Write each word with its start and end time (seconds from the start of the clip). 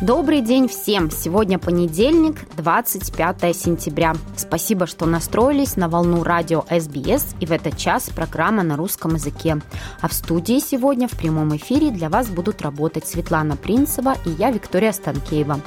Добрый 0.00 0.42
день 0.42 0.68
всем! 0.68 1.10
Сегодня 1.10 1.58
понедельник, 1.58 2.36
25 2.56 3.56
сентября. 3.56 4.14
Спасибо, 4.36 4.86
что 4.86 5.06
настроились 5.06 5.74
на 5.76 5.88
волну 5.88 6.22
радио 6.22 6.64
СБС 6.70 7.34
и 7.40 7.46
в 7.46 7.50
этот 7.50 7.76
час 7.76 8.08
программа 8.08 8.62
на 8.62 8.76
русском 8.76 9.16
языке. 9.16 9.60
А 10.00 10.06
в 10.06 10.12
студии 10.12 10.60
сегодня 10.60 11.08
в 11.08 11.18
прямом 11.18 11.56
эфире 11.56 11.90
для 11.90 12.10
вас 12.10 12.28
будут 12.28 12.62
работать 12.62 13.08
Светлана 13.08 13.56
Принцева 13.56 14.14
и 14.24 14.30
я, 14.30 14.52
Виктория 14.52 14.92
Станкеева. 14.92 15.60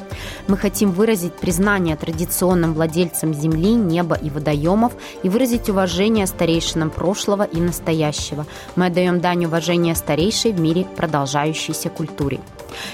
Мы 0.48 0.56
хотим 0.56 0.92
выразить 0.92 1.34
признание 1.34 1.98
традиционным 1.98 2.74
владельцам 2.74 3.34
земли, 3.34 3.74
неба 3.74 4.16
и 4.16 4.30
водоемов 4.30 4.94
и 5.24 5.30
выразить 5.30 5.70
уважение 5.70 6.26
старейшинам 6.26 6.90
прошлого 6.90 7.44
и 7.44 7.60
настоящего. 7.60 8.46
Мы 8.78 8.86
отдаем 8.86 9.20
дань 9.20 9.44
уважения 9.44 9.94
старейшей 9.94 10.54
в 10.54 10.60
мире 10.62 10.88
продолжающейся 10.96 11.90
культуре. 11.90 12.40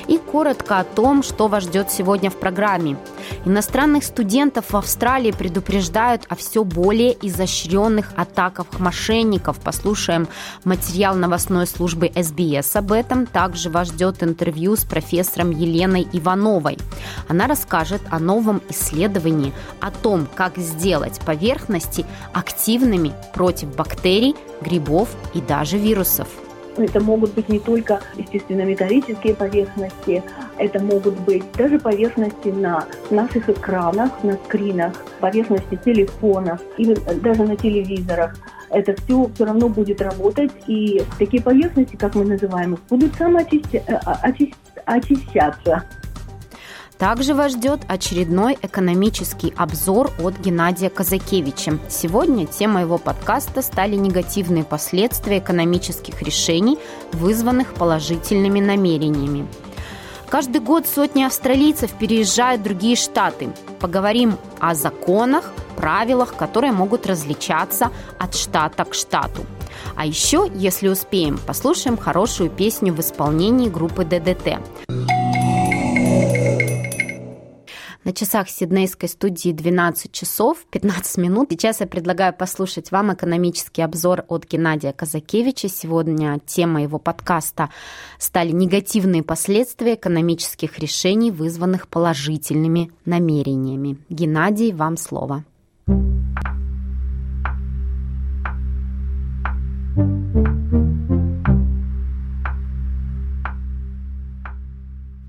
И 0.07 0.17
коротко 0.17 0.79
о 0.79 0.83
том, 0.83 1.23
что 1.23 1.47
вас 1.47 1.63
ждет 1.63 1.91
сегодня 1.91 2.29
в 2.29 2.35
программе. 2.35 2.97
Иностранных 3.45 4.03
студентов 4.03 4.71
в 4.71 4.77
Австралии 4.77 5.31
предупреждают 5.31 6.23
о 6.29 6.35
все 6.35 6.63
более 6.63 7.15
изощренных 7.27 8.13
атаках 8.15 8.79
мошенников. 8.79 9.59
Послушаем 9.59 10.27
материал 10.63 11.15
новостной 11.15 11.67
службы 11.67 12.11
СБС 12.15 12.75
об 12.75 12.91
этом. 12.91 13.25
Также 13.25 13.69
вас 13.69 13.89
ждет 13.89 14.23
интервью 14.23 14.75
с 14.75 14.83
профессором 14.83 15.51
Еленой 15.51 16.07
Ивановой. 16.13 16.77
Она 17.27 17.47
расскажет 17.47 18.01
о 18.09 18.19
новом 18.19 18.61
исследовании, 18.69 19.53
о 19.79 19.91
том, 19.91 20.27
как 20.35 20.57
сделать 20.57 21.19
поверхности 21.25 22.05
активными 22.33 23.13
против 23.33 23.75
бактерий, 23.75 24.35
грибов 24.61 25.09
и 25.33 25.41
даже 25.41 25.77
вирусов. 25.77 26.27
Это 26.77 26.99
могут 26.99 27.33
быть 27.33 27.49
не 27.49 27.59
только, 27.59 27.99
естественно, 28.15 28.61
металлические 28.61 29.35
поверхности, 29.35 30.23
это 30.57 30.79
могут 30.79 31.19
быть 31.21 31.43
даже 31.53 31.79
поверхности 31.79 32.49
на 32.49 32.85
наших 33.09 33.49
экранах, 33.49 34.11
на 34.23 34.33
скринах, 34.45 34.93
поверхности 35.19 35.79
телефонов 35.83 36.61
или 36.77 36.95
даже 37.21 37.43
на 37.43 37.55
телевизорах. 37.55 38.35
Это 38.69 38.93
все 39.01 39.29
все 39.33 39.45
равно 39.45 39.69
будет 39.69 40.01
работать, 40.01 40.51
и 40.67 41.01
такие 41.17 41.41
поверхности, 41.41 41.95
как 41.95 42.15
мы 42.15 42.25
называем 42.25 42.73
их, 42.73 42.81
будут 42.89 43.15
самоочищаться. 43.15 45.83
Также 46.97 47.35
вас 47.35 47.51
ждет 47.51 47.81
очередной 47.87 48.57
экономический 48.61 49.53
обзор 49.55 50.11
от 50.19 50.39
Геннадия 50.39 50.89
Казакевича. 50.89 51.77
Сегодня 51.89 52.47
тема 52.47 52.81
его 52.81 52.97
подкаста 52.97 53.61
стали 53.61 53.95
негативные 53.95 54.63
последствия 54.63 55.37
экономических 55.37 56.23
решений, 56.23 56.79
вызванных 57.13 57.75
положительными 57.75 58.59
намерениями. 58.59 59.47
Каждый 60.27 60.59
год 60.59 60.87
сотни 60.87 61.23
австралийцев 61.23 61.91
переезжают 61.91 62.61
в 62.61 62.63
другие 62.63 62.95
штаты. 62.95 63.49
Поговорим 63.79 64.35
о 64.59 64.73
законах, 64.73 65.53
правилах, 65.77 66.35
которые 66.35 66.73
могут 66.73 67.05
различаться 67.05 67.91
от 68.17 68.35
штата 68.35 68.83
к 68.83 68.95
штату. 68.95 69.45
А 69.95 70.05
еще, 70.05 70.51
если 70.53 70.89
успеем, 70.89 71.37
послушаем 71.37 71.95
хорошую 71.95 72.49
песню 72.49 72.91
в 72.91 72.99
исполнении 72.99 73.69
группы 73.69 74.03
ДДТ. 74.03 74.57
На 78.07 78.13
часах 78.13 78.47
Сиднейской 78.47 79.09
студии 79.09 79.51
12 79.51 80.13
часов 80.13 80.65
15 80.71 81.17
минут. 81.17 81.49
Сейчас 81.51 81.81
я 81.81 81.87
предлагаю 81.87 82.33
послушать 82.33 82.89
вам 82.89 83.13
экономический 83.13 83.81
обзор 83.81 84.23
от 84.29 84.47
Геннадия 84.47 84.93
Казакевича. 84.93 85.67
Сегодня 85.67 86.39
тема 86.45 86.81
его 86.81 86.99
подкаста 86.99 87.69
стали 88.17 88.51
негативные 88.51 89.23
последствия 89.23 89.95
экономических 89.95 90.79
решений, 90.79 91.31
вызванных 91.31 91.89
положительными 91.89 92.93
намерениями. 93.03 93.97
Геннадий, 94.07 94.71
вам 94.71 94.95
слово. 94.95 95.43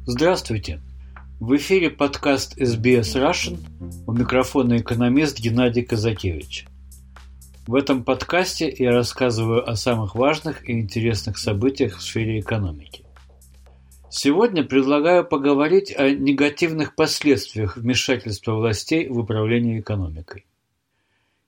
Здравствуйте! 0.07 0.81
В 1.41 1.55
эфире 1.57 1.89
подкаст 1.89 2.59
SBS 2.59 3.15
Russian 3.15 3.59
у 4.09 4.13
микрофона 4.13 4.79
экономист 4.79 5.39
Геннадий 5.39 5.85
Казакевич. 5.85 6.67
В 7.69 7.77
этом 7.77 8.03
подкасте 8.03 8.75
я 8.77 8.91
рассказываю 8.91 9.71
о 9.71 9.77
самых 9.77 10.17
важных 10.17 10.69
и 10.69 10.73
интересных 10.73 11.39
событиях 11.39 11.99
в 11.99 12.03
сфере 12.03 12.41
экономики. 12.41 13.05
Сегодня 14.11 14.65
предлагаю 14.65 15.25
поговорить 15.25 15.95
о 15.97 16.11
негативных 16.11 16.97
последствиях 16.97 17.77
вмешательства 17.77 18.55
властей 18.55 19.09
в 19.09 19.21
управление 19.21 19.79
экономикой. 19.79 20.45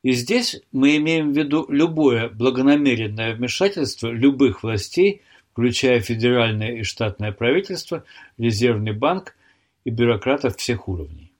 И 0.04 0.12
здесь 0.12 0.62
мы 0.70 0.98
имеем 0.98 1.32
в 1.32 1.36
виду 1.36 1.66
любое 1.68 2.28
благонамеренное 2.28 3.34
вмешательство 3.34 4.06
любых 4.06 4.62
властей, 4.62 5.22
включая 5.50 5.98
федеральное 5.98 6.76
и 6.76 6.84
штатное 6.84 7.32
правительство, 7.32 8.04
резервный 8.38 8.92
банк– 8.92 9.34
и 9.84 9.90
бюрократов 9.90 10.56
всех 10.56 10.88
уровней. 10.88 11.32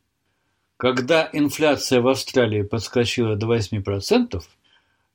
Когда 0.76 1.28
инфляция 1.32 2.00
в 2.00 2.08
Австралии 2.08 2.62
подскочила 2.62 3.36
до 3.36 3.54
8%, 3.54 4.42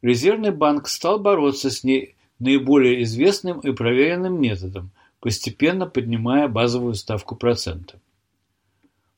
Резервный 0.06 0.52
банк 0.52 0.88
стал 0.88 1.18
бороться 1.18 1.72
с 1.72 1.84
ней 1.84 2.16
наиболее 2.38 3.02
известным 3.02 3.60
и 3.62 3.72
проверенным 3.72 4.40
методом, 4.40 4.92
постепенно 5.20 5.88
поднимая 5.88 6.48
базовую 6.48 6.94
ставку 6.94 7.36
процента. 7.36 8.00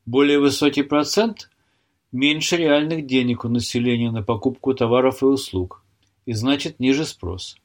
Более 0.05 0.39
высокий 0.39 0.83
процент– 0.83 1.49
меньше 2.13 2.55
реальных 2.55 3.05
денег 3.05 3.43
у 3.43 3.49
населения 3.49 4.11
на 4.11 4.23
покупку 4.23 4.73
товаров 4.73 5.23
и 5.23 5.25
услуг, 5.25 5.83
и 6.25 6.31
значит 6.31 6.79
ниже 6.79 7.03
спрос. 7.03 7.57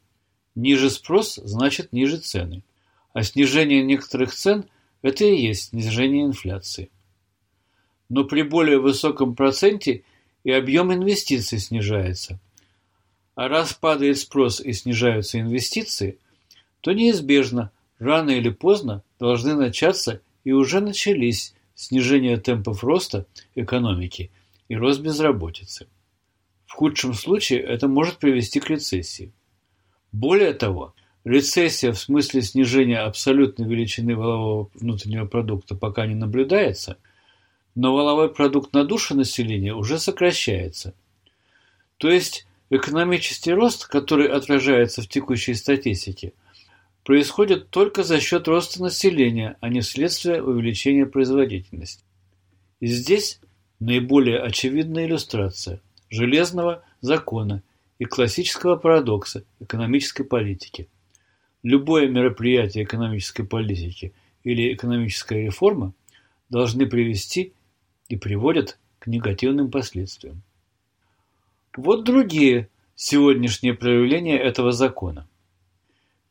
Ниже 0.56 0.90
спрос– 0.90 1.36
значит 1.44 1.92
ниже 1.92 2.16
цены, 2.16 2.64
а 3.12 3.22
снижение 3.22 3.84
некоторых 3.84 4.34
цен 4.34 4.64
это 5.02 5.24
и 5.24 5.36
есть 5.36 5.70
снижение 5.70 6.24
инфляции. 6.24 6.90
Но 8.08 8.24
при 8.24 8.42
более 8.42 8.78
высоком 8.78 9.34
проценте 9.34 10.04
и 10.44 10.50
объем 10.50 10.92
инвестиций 10.92 11.58
снижается. 11.58 12.38
А 13.34 13.48
раз 13.48 13.72
падает 13.72 14.18
спрос 14.18 14.60
и 14.60 14.72
снижаются 14.72 15.40
инвестиции, 15.40 16.18
то 16.80 16.92
неизбежно, 16.92 17.70
рано 17.98 18.30
или 18.30 18.50
поздно 18.50 19.02
должны 19.18 19.54
начаться 19.54 20.20
и 20.44 20.52
уже 20.52 20.80
начались 20.80 21.54
снижение 21.74 22.36
темпов 22.36 22.84
роста 22.84 23.26
экономики 23.54 24.30
и 24.68 24.76
рост 24.76 25.00
безработицы. 25.00 25.86
В 26.66 26.72
худшем 26.74 27.14
случае 27.14 27.60
это 27.60 27.88
может 27.88 28.18
привести 28.18 28.60
к 28.60 28.68
рецессии. 28.68 29.32
Более 30.10 30.52
того, 30.52 30.94
Рецессия 31.24 31.92
в 31.92 31.98
смысле 31.98 32.42
снижения 32.42 32.98
абсолютной 32.98 33.68
величины 33.68 34.16
валового 34.16 34.70
внутреннего 34.74 35.24
продукта 35.24 35.76
пока 35.76 36.04
не 36.06 36.16
наблюдается, 36.16 36.98
но 37.76 37.94
валовой 37.94 38.28
продукт 38.28 38.72
на 38.72 38.84
душу 38.84 39.14
населения 39.14 39.72
уже 39.72 40.00
сокращается. 40.00 40.94
То 41.98 42.10
есть 42.10 42.46
экономический 42.70 43.52
рост, 43.52 43.86
который 43.86 44.26
отражается 44.26 45.00
в 45.00 45.08
текущей 45.08 45.54
статистике, 45.54 46.32
происходит 47.04 47.70
только 47.70 48.02
за 48.02 48.18
счет 48.20 48.48
роста 48.48 48.82
населения, 48.82 49.56
а 49.60 49.68
не 49.68 49.80
вследствие 49.80 50.42
увеличения 50.42 51.06
производительности. 51.06 52.02
И 52.80 52.88
здесь 52.88 53.38
наиболее 53.78 54.40
очевидная 54.40 55.06
иллюстрация 55.06 55.80
железного 56.10 56.82
закона 57.00 57.62
и 58.00 58.06
классического 58.06 58.74
парадокса 58.74 59.44
экономической 59.60 60.24
политики– 60.24 60.88
Любое 61.62 62.08
мероприятие 62.08 62.84
экономической 62.84 63.44
политики 63.44 64.12
или 64.42 64.72
экономическая 64.74 65.44
реформа 65.44 65.92
должны 66.48 66.86
привести 66.86 67.52
и 68.08 68.16
приводят 68.16 68.78
к 68.98 69.06
негативным 69.06 69.70
последствиям. 69.70 70.42
Вот 71.76 72.04
другие 72.04 72.68
сегодняшние 72.94 73.74
проявления 73.74 74.38
этого 74.38 74.72
закона. 74.72 75.26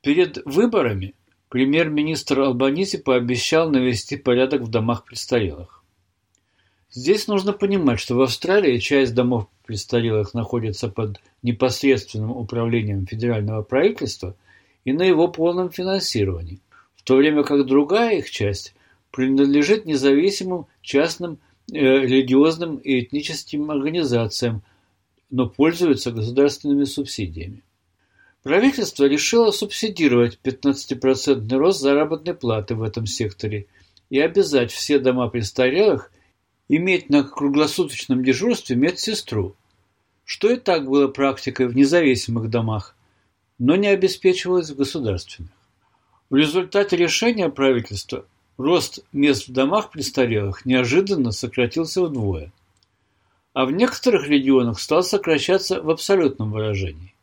Перед 0.02 0.46
выборами 0.46 1.16
премьер-министр 1.50 2.42
Албанизи 2.42 2.98
пообещал 2.98 3.70
навести 3.70 4.18
порядок 4.18 4.62
в 4.62 4.70
домах 4.70 5.06
престарелых. 5.06 5.84
Здесь 6.92 7.28
нужно 7.28 7.54
понимать, 7.54 8.00
что 8.00 8.16
в 8.16 8.22
Австралии 8.22 8.78
часть 8.78 9.14
домов 9.14 9.48
престарелых 9.66 10.34
находится 10.34 10.90
под 10.90 11.22
непосредственным 11.42 12.32
управлением 12.32 13.06
федерального 13.06 13.64
правительства 13.64 14.36
и 14.86 14.94
на 14.94 15.04
его 15.04 15.28
полном 15.28 15.72
финансировании, 15.72 16.60
в 16.96 17.04
то 17.04 17.16
время 17.16 17.44
как 17.44 17.66
другая 17.66 18.18
их 18.18 18.30
часть 18.30 18.74
принадлежит 19.12 19.86
независимым 19.86 20.68
частным 20.82 21.40
э, 21.72 21.78
религиозным 21.78 22.78
и 22.78 23.02
этническим 23.02 23.70
организациям, 23.70 24.64
но 25.30 25.48
пользуется 25.48 26.12
государственными 26.12 26.86
субсидиями. 26.86 27.64
Правительство 28.44 29.06
решило 29.06 29.52
субсидировать 29.52 30.40
15% 30.44 31.56
рост 31.58 31.80
заработной 31.80 32.34
платы 32.34 32.76
в 32.76 32.82
этом 32.82 33.06
секторе 33.06 33.68
и 34.10 34.20
обязать 34.20 34.72
все 34.72 34.98
дома 34.98 35.30
престарелых 35.30 36.12
иметь 36.68 37.10
на 37.10 37.24
круглосуточном 37.24 38.24
дежурстве 38.24 38.76
медсестру, 38.76 39.56
что 40.26 40.50
и 40.50 40.56
так 40.56 40.88
было 40.88 41.08
практикой 41.08 41.68
в 41.68 41.76
независимых 41.76 42.50
домах, 42.50 42.96
но 43.62 43.76
не 43.76 43.90
обеспечивалось 43.90 44.72
в 44.72 44.76
государственных. 44.76 45.52
В 46.32 46.36
результате 46.36 46.98
решения 46.98 47.48
правительства 47.48 48.26
рост 48.58 49.06
мест 49.14 49.48
в 49.48 49.52
домах 49.52 49.92
престарелых 49.92 50.66
неожиданно 50.66 51.32
сократился 51.32 52.02
вдвое, 52.02 52.52
а 53.54 53.66
в 53.66 53.72
некоторых 53.72 54.28
регионах 54.28 54.80
стал 54.80 55.04
сокращаться 55.04 55.80
в 55.80 55.92
абсолютном 55.92 56.52
выражении. 56.52 57.14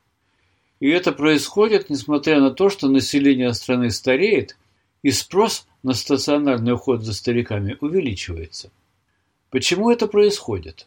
И 0.79 0.88
это 0.88 1.11
происходит, 1.11 1.90
несмотря 1.90 2.40
на 2.40 2.52
то, 2.52 2.70
что 2.70 2.88
население 2.88 3.52
страны 3.52 3.90
стареет, 3.90 4.56
и 5.02 5.11
спрос 5.11 5.67
на 5.82 5.93
стационарный 5.93 6.75
уход 6.75 7.02
за 7.02 7.14
стариками 7.14 7.76
увеличивается. 7.81 8.70
Почему 9.50 9.90
это 9.90 10.06
происходит? 10.06 10.87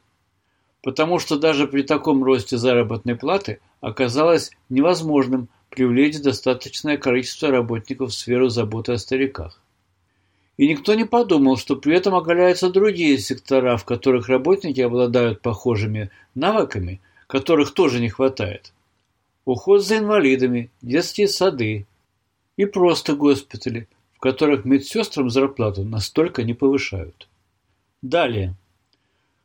Потому 0.82 1.20
что 1.20 1.38
даже 1.38 1.68
при 1.68 1.82
таком 1.82 2.24
росте 2.24 2.56
заработной 2.56 3.18
платы 3.18 3.60
оказалось 3.82 4.52
невозможным 4.70 5.50
привлечь 5.70 6.22
достаточное 6.22 6.98
количество 6.98 7.50
работников 7.50 8.12
в 8.12 8.14
сферу 8.14 8.50
заботы 8.50 8.94
о 8.94 8.98
стариках. 8.98 9.60
И 10.58 10.68
никто 10.68 10.94
не 10.94 11.06
подумал, 11.06 11.58
что 11.58 11.76
при 11.76 11.96
этом 11.96 12.14
оголяются 12.14 12.70
другие 12.70 13.18
сектора, 13.18 13.78
в 13.78 13.86
которых 13.86 14.30
работники 14.30 14.80
обладают 14.80 15.42
похожими 15.42 16.12
навыками, 16.36 17.02
которых 17.26 17.74
тоже 17.74 18.00
не 18.00 18.10
хватает. 18.10 18.74
Уход 19.46 19.84
за 19.84 19.98
инвалидами, 19.98 20.70
детские 20.82 21.28
сады 21.28 21.88
и 22.58 22.66
просто 22.66 23.16
госпитали, 23.16 23.88
в 24.14 24.20
которых 24.20 24.66
медсестрам 24.66 25.30
зарплату 25.30 25.84
настолько 25.84 26.44
не 26.44 26.54
повышают. 26.54 27.28
Далее. 28.02 28.56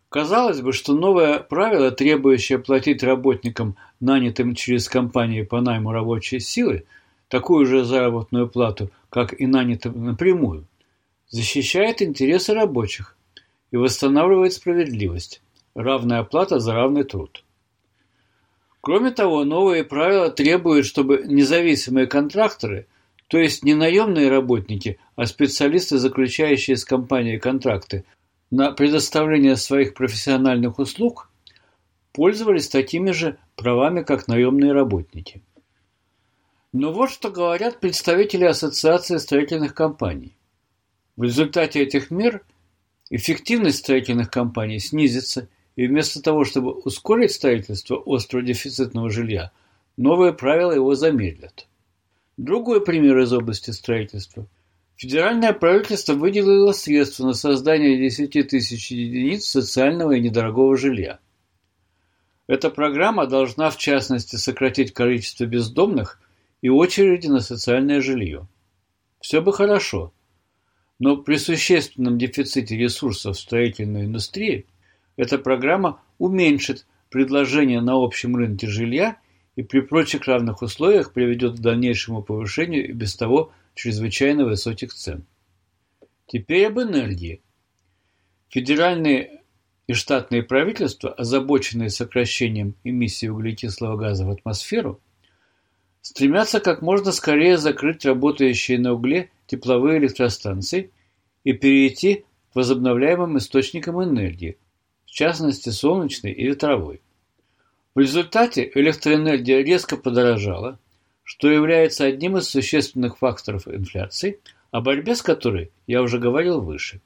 Казалось 0.08 0.60
бы, 0.60 0.72
что 0.72 0.94
новое 0.94 1.40
правило, 1.40 1.90
требующее 1.90 2.58
платить 2.58 3.02
работникам, 3.02 3.76
нанятым 3.98 4.54
через 4.54 4.88
компании 4.88 5.42
по 5.42 5.60
найму 5.60 5.92
рабочей 5.92 6.38
силы, 6.38 6.84
такую 7.28 7.66
же 7.66 7.84
заработную 7.84 8.48
плату, 8.48 8.90
как 9.10 9.38
и 9.38 9.46
нанятым 9.46 10.04
напрямую, 10.04 10.66
защищает 11.28 12.02
интересы 12.02 12.54
рабочих 12.54 13.16
и 13.72 13.76
восстанавливает 13.76 14.52
справедливость, 14.52 15.42
равная 15.74 16.22
плата 16.22 16.60
за 16.60 16.74
равный 16.74 17.02
труд. 17.02 17.42
Кроме 18.80 19.10
того, 19.10 19.44
новые 19.44 19.82
правила 19.82 20.30
требуют, 20.30 20.86
чтобы 20.86 21.24
независимые 21.26 22.06
контракторы, 22.06 22.86
то 23.26 23.38
есть 23.38 23.64
не 23.64 23.74
наемные 23.74 24.30
работники, 24.30 25.00
а 25.16 25.26
специалисты, 25.26 25.98
заключающие 25.98 26.76
с 26.76 26.84
компанией 26.84 27.40
контракты, 27.40 28.04
на 28.50 28.72
предоставление 28.72 29.56
своих 29.56 29.94
профессиональных 29.94 30.78
услуг 30.78 31.30
пользовались 32.12 32.68
такими 32.68 33.10
же 33.10 33.38
правами, 33.56 34.02
как 34.02 34.28
наемные 34.28 34.72
работники. 34.72 35.42
Но 36.72 36.92
вот 36.92 37.10
что 37.10 37.30
говорят 37.30 37.80
представители 37.80 38.44
Ассоциации 38.44 39.16
строительных 39.16 39.74
компаний. 39.74 40.36
В 41.16 41.22
результате 41.22 41.80
этих 41.80 42.10
мер 42.10 42.44
эффективность 43.10 43.78
строительных 43.78 44.30
компаний 44.30 44.78
снизится, 44.78 45.48
и 45.74 45.86
вместо 45.86 46.22
того, 46.22 46.44
чтобы 46.44 46.72
ускорить 46.72 47.32
строительство 47.32 47.96
остро 47.96 48.42
дефицитного 48.42 49.10
жилья, 49.10 49.52
новые 49.96 50.32
правила 50.32 50.72
его 50.72 50.94
замедлят. 50.94 51.66
Другой 52.36 52.84
пример 52.84 53.18
из 53.18 53.32
области 53.32 53.70
строительства. 53.70 54.46
Федеральное 54.96 55.52
правительство 55.52 56.14
выделило 56.14 56.72
средства 56.72 57.26
на 57.26 57.34
создание 57.34 57.98
10 57.98 58.48
тысяч 58.48 58.90
единиц 58.90 59.44
социального 59.44 60.12
и 60.12 60.20
недорогого 60.20 60.74
жилья. 60.76 61.18
Эта 62.46 62.70
программа 62.70 63.26
должна, 63.26 63.70
в 63.70 63.76
частности, 63.76 64.36
сократить 64.36 64.94
количество 64.94 65.44
бездомных 65.44 66.18
и 66.62 66.70
очереди 66.70 67.26
на 67.26 67.40
социальное 67.40 68.00
жилье. 68.00 68.48
Все 69.20 69.42
бы 69.42 69.52
хорошо, 69.52 70.14
но 70.98 71.18
при 71.18 71.36
существенном 71.36 72.16
дефиците 72.16 72.76
ресурсов 72.76 73.36
в 73.36 73.40
строительной 73.40 74.06
индустрии 74.06 74.64
эта 75.16 75.36
программа 75.36 76.00
уменьшит 76.18 76.86
предложение 77.10 77.82
на 77.82 78.02
общем 78.02 78.34
рынке 78.36 78.66
жилья 78.66 79.18
и 79.56 79.62
при 79.62 79.80
прочих 79.80 80.26
равных 80.26 80.62
условиях 80.62 81.12
приведет 81.12 81.56
к 81.56 81.60
дальнейшему 81.60 82.22
повышению 82.22 82.88
и 82.88 82.92
без 82.92 83.14
того 83.14 83.52
чрезвычайно 83.76 84.46
высоких 84.46 84.92
цен. 84.92 85.26
Теперь 86.26 86.66
об 86.66 86.80
энергии. 86.80 87.42
Федеральные 88.48 89.42
и 89.86 89.92
штатные 89.92 90.42
правительства, 90.42 91.12
озабоченные 91.12 91.90
сокращением 91.90 92.74
эмиссии 92.82 93.28
углекислого 93.28 93.96
газа 93.96 94.24
в 94.24 94.30
атмосферу, 94.30 95.00
стремятся 96.00 96.58
как 96.58 96.82
можно 96.82 97.12
скорее 97.12 97.58
закрыть 97.58 98.04
работающие 98.04 98.78
на 98.78 98.94
угле 98.94 99.30
тепловые 99.46 99.98
электростанции 99.98 100.90
и 101.44 101.52
перейти 101.52 102.24
к 102.52 102.56
возобновляемым 102.56 103.38
источникам 103.38 104.02
энергии, 104.02 104.58
в 105.04 105.10
частности 105.10 105.68
солнечной 105.68 106.32
и 106.32 106.46
ветровой. 106.46 107.02
В 107.94 108.00
результате 108.00 108.70
электроэнергия 108.74 109.62
резко 109.62 109.96
подорожала, 109.96 110.80
что 111.26 111.50
является 111.50 112.04
одним 112.04 112.36
из 112.36 112.48
существенных 112.48 113.18
факторов 113.18 113.66
инфляции, 113.66 114.38
о 114.70 114.80
борьбе 114.80 115.16
с 115.16 115.22
которой 115.22 115.72
я 115.88 116.00
уже 116.02 116.20
говорил 116.20 116.60
выше. 116.60 117.00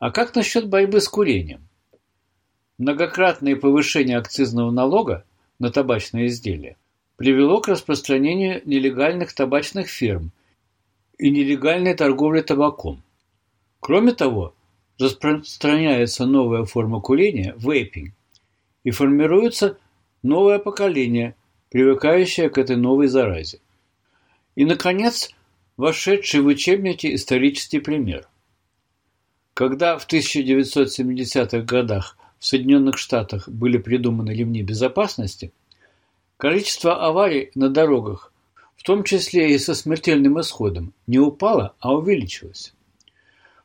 А 0.00 0.10
как 0.10 0.34
насчет 0.34 0.68
борьбы 0.68 1.00
с 1.00 1.08
курением? 1.08 1.68
Многократное 2.76 3.54
повышение 3.54 4.18
акцизного 4.18 4.72
налога 4.72 5.24
на 5.60 5.70
табачные 5.70 6.26
изделия 6.26 6.76
привело 7.14 7.60
к 7.60 7.68
распространению 7.68 8.60
нелегальных 8.64 9.32
табачных 9.32 9.86
фирм 9.86 10.32
и 11.16 11.30
нелегальной 11.30 11.94
торговли 11.94 12.40
табаком. 12.40 13.00
Кроме 13.78 14.12
того, 14.12 14.56
распространяется 14.98 16.26
новая 16.26 16.64
форма 16.64 17.00
курения– 17.00 17.54
вейпинг, 17.58 18.12
и 18.82 18.90
формируется 18.90 19.78
новое 20.24 20.58
поколение 20.58 21.36
привыкающая 21.74 22.50
к 22.50 22.58
этой 22.58 22.76
новой 22.76 23.08
заразе. 23.08 23.58
И, 24.54 24.64
наконец, 24.64 25.30
вошедший 25.76 26.40
в 26.40 26.46
учебники 26.46 27.12
исторический 27.12 27.80
пример. 27.80 28.28
Когда 29.54 29.98
в 29.98 30.06
1970-х 30.06 31.62
годах 31.62 32.16
в 32.38 32.46
Соединенных 32.46 32.96
Штатах 32.96 33.48
были 33.48 33.78
придуманы 33.78 34.30
ремни 34.30 34.62
безопасности, 34.62 35.52
количество 36.36 37.04
аварий 37.04 37.50
на 37.56 37.68
дорогах, 37.68 38.32
в 38.76 38.84
том 38.84 39.02
числе 39.02 39.52
и 39.52 39.58
со 39.58 39.74
смертельным 39.74 40.40
исходом, 40.40 40.92
не 41.08 41.18
упало, 41.18 41.74
а 41.80 41.92
увеличилось. 41.92 42.72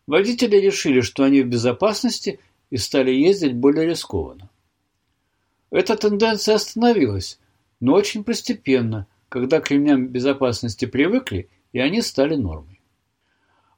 Водители 0.07 0.55
решили, 0.55 1.01
что 1.01 1.25
они 1.25 1.43
в 1.43 1.47
безопасности 1.47 2.39
и 2.71 2.77
стали 2.77 3.11
ездить 3.11 3.53
более 3.53 3.85
рискованно. 3.85 4.49
Эта 5.69 5.95
тенденция 5.95 6.55
остановилась, 6.55 7.37
но 7.79 7.93
очень 7.93 8.23
постепенно, 8.23 9.07
когда 9.29 9.61
к 9.61 9.71
ремням 9.71 10.07
безопасности 10.07 10.85
привыкли, 10.85 11.49
и 11.71 11.79
они 11.79 12.01
стали 12.01 12.35
нормой. 12.35 12.81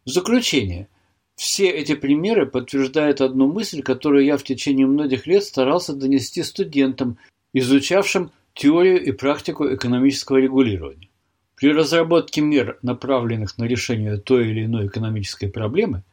В 0.05 0.09
заключение, 0.09 0.87
все 1.35 1.69
эти 1.69 1.95
примеры 1.95 2.45
подтверждают 2.45 3.21
одну 3.21 3.51
мысль, 3.51 3.81
которую 3.81 4.25
я 4.25 4.37
в 4.37 4.43
течение 4.43 4.87
многих 4.87 5.27
лет 5.27 5.43
старался 5.43 5.93
донести 5.93 6.43
студентам, 6.43 7.17
изучавшим 7.53 8.31
теорию 8.53 9.03
и 9.03 9.11
практику 9.11 9.73
экономического 9.73 10.37
регулирования. 10.37 11.09
При 11.55 11.71
разработке 11.71 12.41
мер, 12.41 12.79
направленных 12.81 13.57
на 13.57 13.65
решение 13.65 14.17
той 14.17 14.49
или 14.49 14.65
иной 14.65 14.87
экономической 14.87 15.47
проблемы, 15.47 16.03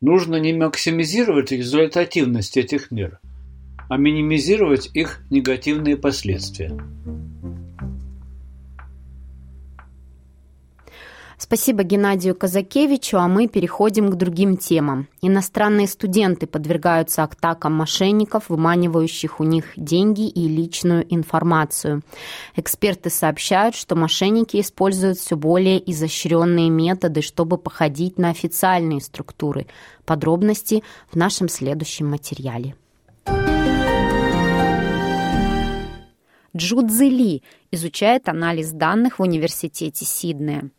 нужно 0.00 0.36
не 0.36 0.52
максимизировать 0.52 1.52
результативность 1.52 2.56
этих 2.56 2.90
мер, 2.90 3.20
а 3.88 3.96
минимизировать 3.96 4.90
их 4.94 5.20
негативные 5.30 5.96
последствия. 5.96 6.72
Спасибо 11.40 11.84
Геннадию 11.84 12.34
Казакевичу, 12.34 13.16
а 13.16 13.28
мы 13.28 13.46
переходим 13.46 14.10
к 14.10 14.16
другим 14.16 14.56
темам. 14.56 15.06
Иностранные 15.22 15.86
студенты 15.86 16.48
подвергаются 16.48 17.22
атакам 17.22 17.74
мошенников, 17.74 18.48
выманивающих 18.48 19.38
у 19.38 19.44
них 19.44 19.66
деньги 19.76 20.28
и 20.28 20.48
личную 20.48 21.06
информацию. 21.14 22.02
Эксперты 22.56 23.08
сообщают, 23.08 23.76
что 23.76 23.94
мошенники 23.94 24.60
используют 24.60 25.18
все 25.18 25.36
более 25.36 25.78
изощренные 25.90 26.70
методы, 26.70 27.22
чтобы 27.22 27.56
походить 27.56 28.18
на 28.18 28.30
официальные 28.30 29.00
структуры. 29.00 29.68
Подробности 30.04 30.82
в 31.08 31.14
нашем 31.16 31.48
следующем 31.48 32.10
материале. 32.10 32.74
Джудзи 36.56 37.04
Ли 37.04 37.42
изучает 37.70 38.28
анализ 38.28 38.72
данных 38.72 39.18
в 39.18 39.22
университете 39.22 40.04
Сиднея. 40.04 40.70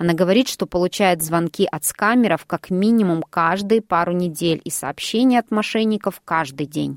Она 0.00 0.14
говорит, 0.14 0.48
что 0.48 0.64
получает 0.64 1.22
звонки 1.22 1.68
от 1.70 1.84
скамеров 1.84 2.46
как 2.46 2.70
минимум 2.70 3.22
каждые 3.22 3.82
пару 3.82 4.12
недель 4.12 4.58
и 4.64 4.70
сообщения 4.70 5.38
от 5.38 5.50
мошенников 5.50 6.22
каждый 6.24 6.64
день. 6.64 6.96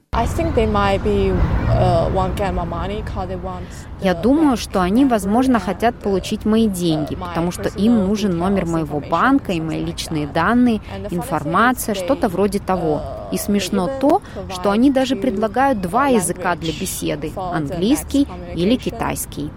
Я 4.02 4.14
думаю, 4.14 4.56
что 4.56 4.82
они, 4.82 5.04
возможно, 5.04 5.60
хотят 5.60 5.96
получить 5.96 6.46
мои 6.46 6.68
деньги, 6.68 7.16
потому 7.16 7.52
что 7.52 7.68
им 7.68 8.08
нужен 8.08 8.38
номер 8.38 8.66
моего 8.68 9.02
банка 9.02 9.52
и 9.52 9.60
мои 9.60 9.84
личные 9.84 10.26
данные, 10.26 10.80
информация, 11.10 11.96
что-то 11.96 12.30
вроде 12.30 12.60
того. 12.60 13.02
И 13.34 13.38
смешно 13.38 13.90
то, 14.00 14.22
что 14.50 14.72
они 14.72 14.92
даже 14.92 15.16
предлагают 15.16 15.82
два 15.82 16.08
языка 16.08 16.56
для 16.56 16.72
беседы– 16.72 17.34
английский 17.36 18.28
или 18.56 18.76
китайский. 18.76 19.50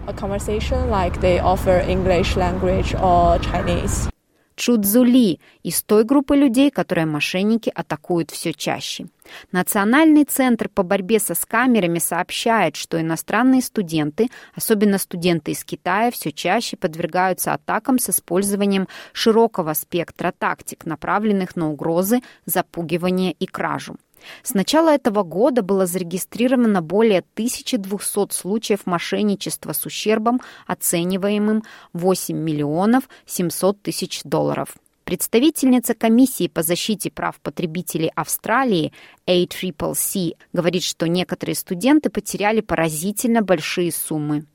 Чудзули 4.56 5.38
из 5.62 5.82
той 5.82 6.04
группы 6.04 6.34
людей, 6.34 6.70
которые 6.70 7.04
мошенники 7.04 7.70
атакуют 7.74 8.30
все 8.30 8.54
чаще. 8.54 9.06
Национальный 9.52 10.24
центр 10.24 10.70
по 10.70 10.82
борьбе 10.82 11.18
со 11.18 11.34
скамерами 11.34 11.98
сообщает, 11.98 12.74
что 12.74 12.98
иностранные 12.98 13.60
студенты, 13.60 14.30
особенно 14.54 14.96
студенты 14.96 15.52
из 15.52 15.62
Китая, 15.62 16.10
все 16.10 16.32
чаще 16.32 16.78
подвергаются 16.78 17.52
атакам 17.52 17.98
с 17.98 18.08
использованием 18.08 18.88
широкого 19.12 19.74
спектра 19.74 20.32
тактик, 20.36 20.86
направленных 20.86 21.54
на 21.54 21.70
угрозы, 21.70 22.20
запугивание 22.46 23.32
и 23.32 23.46
кражу. 23.46 23.96
С 24.42 24.54
начала 24.54 24.90
этого 24.94 25.22
года 25.22 25.62
было 25.62 25.86
зарегистрировано 25.86 26.82
более 26.82 27.24
1200 27.34 28.32
случаев 28.32 28.86
мошенничества 28.86 29.72
с 29.72 29.86
ущербом, 29.86 30.40
оцениваемым 30.66 31.64
8 31.92 32.36
миллионов 32.36 33.08
700 33.26 33.82
тысяч 33.82 34.22
долларов. 34.24 34.76
Представительница 35.04 35.94
комиссии 35.94 36.48
по 36.48 36.62
защите 36.62 37.12
прав 37.12 37.38
потребителей 37.40 38.10
Австралии 38.16 38.92
ACCC 39.28 40.36
говорит, 40.52 40.82
что 40.82 41.06
некоторые 41.06 41.54
студенты 41.54 42.10
потеряли 42.10 42.60
поразительно 42.60 43.40
большие 43.40 43.92
суммы. 43.92 44.46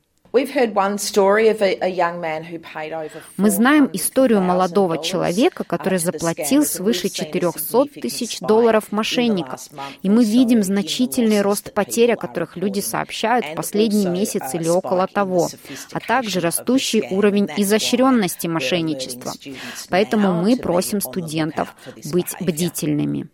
Мы 3.38 3.50
знаем 3.50 3.90
историю 3.92 4.42
молодого 4.42 4.98
человека, 5.04 5.64
который 5.66 6.00
заплатил 6.00 6.66
свыше 6.66 7.10
400 7.10 7.86
тысяч 8.02 8.40
долларов 8.40 8.92
мошенникам. 8.92 9.60
И 10.04 10.10
мы 10.10 10.24
видим 10.24 10.64
значительный 10.64 11.42
рост 11.42 11.74
потерь, 11.74 12.14
о 12.14 12.16
которых 12.16 12.56
люди 12.56 12.80
сообщают 12.80 13.46
в 13.46 13.56
последний 13.56 14.06
месяц 14.06 14.54
или 14.54 14.70
около 14.70 15.08
того, 15.08 15.50
а 15.92 16.00
также 16.00 16.40
растущий 16.40 17.04
уровень 17.12 17.50
изощренности 17.58 18.48
мошенничества. 18.48 19.34
Поэтому 19.90 20.34
мы 20.34 20.56
просим 20.56 21.02
студентов 21.02 21.76
быть 22.06 22.36
бдительными. 22.40 23.28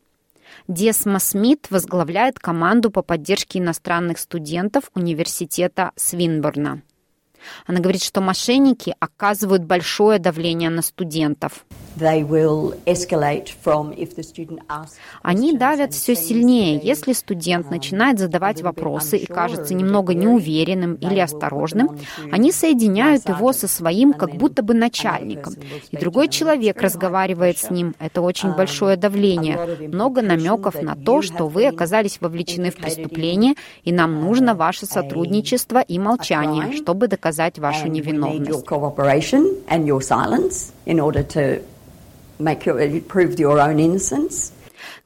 Десма 0.68 1.20
Смит 1.20 1.68
возглавляет 1.70 2.40
команду 2.40 2.92
по 2.92 3.02
поддержке 3.02 3.60
иностранных 3.60 4.20
студентов 4.20 4.92
университета 4.96 5.92
Свинборна. 5.96 6.82
Она 7.66 7.80
говорит, 7.80 8.04
что 8.04 8.22
мошенники 8.22 8.96
оказывают 9.00 9.64
большое 9.64 10.20
давление 10.20 10.70
на 10.70 10.82
студентов. 10.82 11.66
Они 15.22 15.58
давят 15.58 15.94
все 15.94 16.16
сильнее, 16.16 16.80
если 16.82 17.14
студент 17.14 17.70
начинает 17.72 18.20
задавать 18.20 18.62
вопросы 18.62 19.18
и 19.18 19.26
кажется 19.26 19.74
немного 19.74 20.14
неуверенным 20.14 20.96
или 20.96 21.20
осторожным, 21.20 21.98
они 22.32 22.52
соединяют 22.52 23.28
его 23.28 23.54
со 23.54 23.68
своим 23.68 24.14
как 24.14 24.36
будто 24.36 24.62
бы 24.64 24.74
начальником. 24.74 25.54
И 25.92 25.98
другой 25.98 26.30
человек 26.30 26.82
разговаривает 26.82 27.58
с 27.58 27.70
ним. 27.70 27.96
Это 28.00 28.22
очень 28.22 28.54
большое 28.54 28.98
давление. 28.98 29.88
Много 29.88 30.22
намеков 30.22 30.82
на 30.82 30.96
то, 30.96 31.22
что 31.22 31.48
вы 31.48 31.68
оказались 31.68 32.20
вовлечены 32.22 32.72
в 32.72 32.76
преступление, 32.76 33.56
и 33.84 33.92
нам 33.92 34.22
нужно 34.22 34.56
ваше 34.56 34.86
сотрудничество 34.86 35.82
и 35.82 36.00
молчание, 36.00 36.78
чтобы 36.78 37.08
доказать 37.08 37.60
вашу 37.60 37.88
невиновность. 37.88 38.66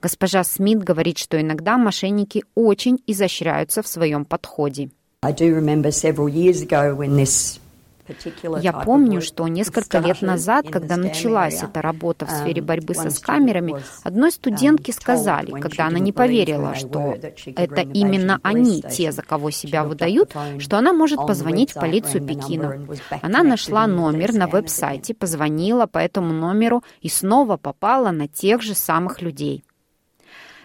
Госпожа 0.02 0.44
Смит 0.44 0.84
говорит, 0.84 1.18
что 1.18 1.40
иногда 1.40 1.78
мошенники 1.78 2.44
очень 2.56 3.02
изощряются 3.08 3.82
в 3.82 3.88
своем 3.88 4.26
подходе. 4.26 4.90
I 5.24 5.34
do 5.34 5.56
remember 5.56 5.92
several 5.92 6.28
years 6.28 6.64
ago 6.64 6.96
when 6.96 7.16
this 7.16 7.61
я 8.62 8.74
помню, 8.74 9.22
что 9.22 9.48
несколько 9.48 10.00
лет 10.00 10.22
назад, 10.22 10.68
когда 10.70 10.98
началась 10.98 11.62
эта 11.64 11.82
работа 11.82 12.26
в 12.26 12.30
сфере 12.30 12.62
um, 12.62 12.66
борьбы 12.66 12.94
со 12.94 13.10
скамерами, 13.10 13.76
одной 14.04 14.30
um, 14.30 14.34
студентке 14.34 14.94
сказали, 14.94 15.52
когда 15.60 15.88
она 15.88 16.00
не 16.00 16.12
поверила, 16.12 16.76
что 16.76 17.16
это 17.56 17.82
именно 17.82 18.40
они, 18.44 18.82
те, 18.82 19.12
за 19.12 19.22
кого 19.22 19.52
себя 19.52 19.84
выдают, 19.84 20.36
что 20.60 20.78
она 20.78 20.94
может 20.94 21.26
позвонить 21.26 21.72
в 21.72 21.76
полицию 21.76 22.26
Пекина. 22.26 22.88
Она 23.22 23.44
нашла 23.44 23.88
номер 23.88 24.34
на 24.34 24.48
веб-сайте, 24.48 25.14
позвонила 25.14 25.86
по 25.86 25.98
этому 25.98 26.34
номеру 26.34 26.84
и 27.02 27.10
снова 27.10 27.58
попала 27.58 28.12
на 28.12 28.28
тех 28.28 28.62
же 28.62 28.74
самых 28.74 29.22
людей. 29.22 29.64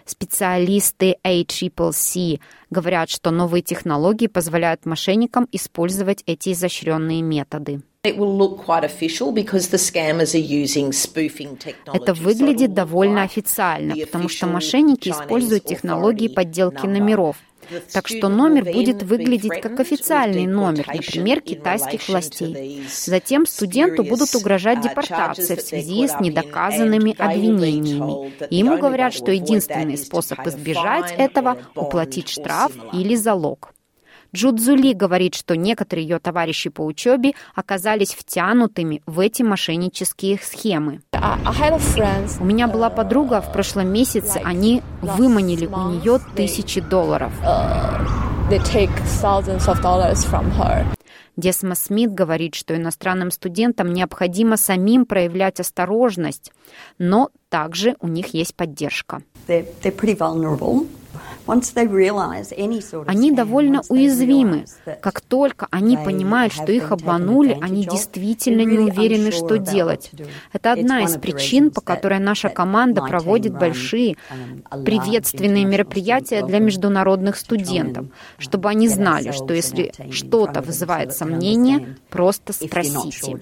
Специалисты 0.07 1.17
ACCC 1.21 2.39
говорят, 2.69 3.09
что 3.09 3.29
новые 3.29 3.61
технологии 3.61 4.27
позволяют 4.27 4.85
мошенникам 4.85 5.49
использовать 5.51 6.23
эти 6.25 6.53
изощренные 6.53 7.21
методы. 7.21 7.81
Это 11.93 12.13
выглядит 12.13 12.73
довольно 12.73 13.23
официально, 13.23 13.95
потому 14.05 14.29
что 14.29 14.47
мошенники 14.47 15.09
используют 15.09 15.65
технологии 15.65 16.29
подделки 16.29 16.85
номеров, 16.85 17.35
так 17.91 18.07
что 18.07 18.29
номер 18.29 18.65
будет 18.65 19.03
выглядеть 19.03 19.61
как 19.61 19.79
официальный 19.79 20.45
номер, 20.45 20.87
например, 20.87 21.41
китайских 21.41 22.07
властей. 22.07 22.83
Затем 22.89 23.45
студенту 23.45 24.03
будут 24.03 24.33
угрожать 24.35 24.81
депортацией 24.81 25.59
в 25.59 25.61
связи 25.61 26.07
с 26.07 26.19
недоказанными 26.19 27.15
обвинениями. 27.17 28.33
И 28.49 28.57
ему 28.57 28.77
говорят, 28.77 29.13
что 29.13 29.31
единственный 29.31 29.97
способ 29.97 30.45
избежать 30.47 31.13
этого– 31.17 31.57
уплатить 31.75 32.29
штраф 32.29 32.71
или 32.93 33.15
залог. 33.15 33.73
Джудзули 34.37 34.93
говорит, 34.93 35.33
что 35.33 35.55
некоторые 35.55 36.07
ее 36.07 36.19
товарищи 36.19 36.69
по 36.69 36.81
учебе 36.85 37.33
оказались 37.55 38.13
втянутыми 38.13 39.01
в 39.07 39.19
эти 39.19 39.41
мошеннические 39.41 40.37
схемы. 40.37 41.01
У 41.11 42.45
меня 42.45 42.67
была 42.67 42.91
подруга, 42.91 43.41
в 43.41 43.51
прошлом 43.51 43.91
месяце 43.91 44.39
они 44.43 44.83
выманили 45.01 45.65
у 45.65 45.89
нее 45.89 46.19
тысячи 46.35 46.81
долларов. 46.81 47.33
Десма 51.35 51.73
Смит 51.73 52.13
говорит, 52.13 52.53
что 52.53 52.75
иностранным 52.75 53.31
студентам 53.31 53.91
необходимо 53.91 54.55
самим 54.55 55.07
проявлять 55.07 55.59
осторожность, 55.59 56.51
но 56.99 57.29
также 57.49 57.95
у 58.01 58.07
них 58.07 58.35
есть 58.35 58.55
поддержка. 58.55 59.23
They're, 59.47 59.65
they're 59.81 59.91
они 63.07 63.31
довольно 63.31 63.81
уязвимы. 63.89 64.65
Как 65.01 65.21
только 65.21 65.67
они 65.71 65.97
понимают, 65.97 66.53
что 66.53 66.71
их 66.71 66.91
обманули, 66.91 67.57
они 67.61 67.85
действительно 67.85 68.61
не 68.61 68.79
уверены, 68.79 69.31
что 69.31 69.57
делать. 69.57 70.11
Это 70.53 70.73
одна 70.73 71.03
из 71.03 71.17
причин, 71.17 71.71
по 71.71 71.81
которой 71.81 72.19
наша 72.19 72.49
команда 72.49 73.01
проводит 73.01 73.53
большие 73.53 74.17
приветственные 74.85 75.65
мероприятия 75.65 76.45
для 76.45 76.59
международных 76.59 77.37
студентов, 77.37 78.07
чтобы 78.37 78.69
они 78.69 78.87
знали, 78.87 79.31
что 79.31 79.53
если 79.53 79.91
что-то 80.11 80.61
вызывает 80.61 81.13
сомнения, 81.13 81.95
просто 82.09 82.53
спросите. 82.53 83.39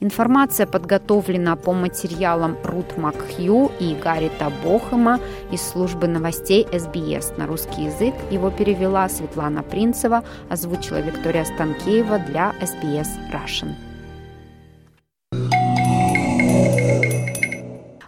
Информация 0.00 0.66
подготовлена 0.66 1.56
по 1.56 1.72
материалам 1.72 2.56
Рут 2.64 2.96
Макхью 2.96 3.70
и 3.80 3.94
Гаррита 3.94 4.52
Бохема 4.64 5.20
из 5.50 5.62
службы 5.62 6.06
новостей 6.06 6.66
СБС 6.72 7.29
текст 7.30 7.38
на 7.38 7.46
русский 7.46 7.84
язык. 7.84 8.14
Его 8.30 8.50
перевела 8.50 9.08
Светлана 9.08 9.62
Принцева, 9.62 10.24
озвучила 10.48 11.00
Виктория 11.00 11.44
Станкеева 11.44 12.18
для 12.18 12.54
SBS 12.60 13.08
Russian. 13.32 13.74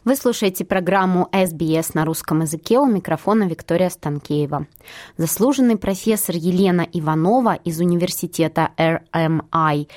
Вы 0.04 0.16
слушаете 0.16 0.64
программу 0.64 1.28
SBS 1.32 1.92
на 1.94 2.04
русском 2.04 2.40
языке 2.40 2.78
у 2.78 2.86
микрофона 2.86 3.44
Виктория 3.44 3.88
Станкеева. 3.88 4.66
Заслуженный 5.16 5.76
профессор 5.76 6.34
Елена 6.34 6.86
Иванова 6.92 7.54
из 7.54 7.80
университета 7.80 8.70
RMI 8.76 9.88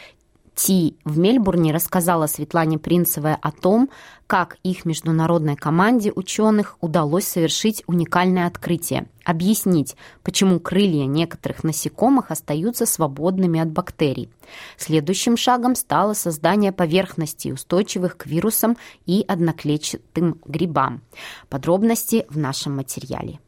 Ти 0.55 0.95
в 1.03 1.19
Мельбурне 1.19 1.73
рассказала 1.73 2.27
Светлане 2.27 2.79
Принцевой 2.79 3.33
о 3.33 3.51
том, 3.51 3.89
как 4.25 4.55
их 4.63 4.85
международной 4.85 5.57
команде 5.57 6.13
ученых 6.15 6.77
удалось 6.79 7.27
совершить 7.27 7.83
уникальное 7.87 8.47
открытие, 8.47 9.07
объяснить, 9.25 9.97
почему 10.23 10.61
крылья 10.61 11.05
некоторых 11.05 11.65
насекомых 11.65 12.31
остаются 12.31 12.85
свободными 12.85 13.59
от 13.59 13.69
бактерий. 13.69 14.29
Следующим 14.77 15.35
шагом 15.35 15.75
стало 15.75 16.13
создание 16.13 16.71
поверхностей, 16.71 17.51
устойчивых 17.51 18.15
к 18.15 18.25
вирусам 18.25 18.77
и 19.05 19.25
одноклетчатым 19.27 20.39
грибам. 20.45 21.01
Подробности 21.49 22.25
в 22.29 22.37
нашем 22.37 22.77
материале. 22.77 23.39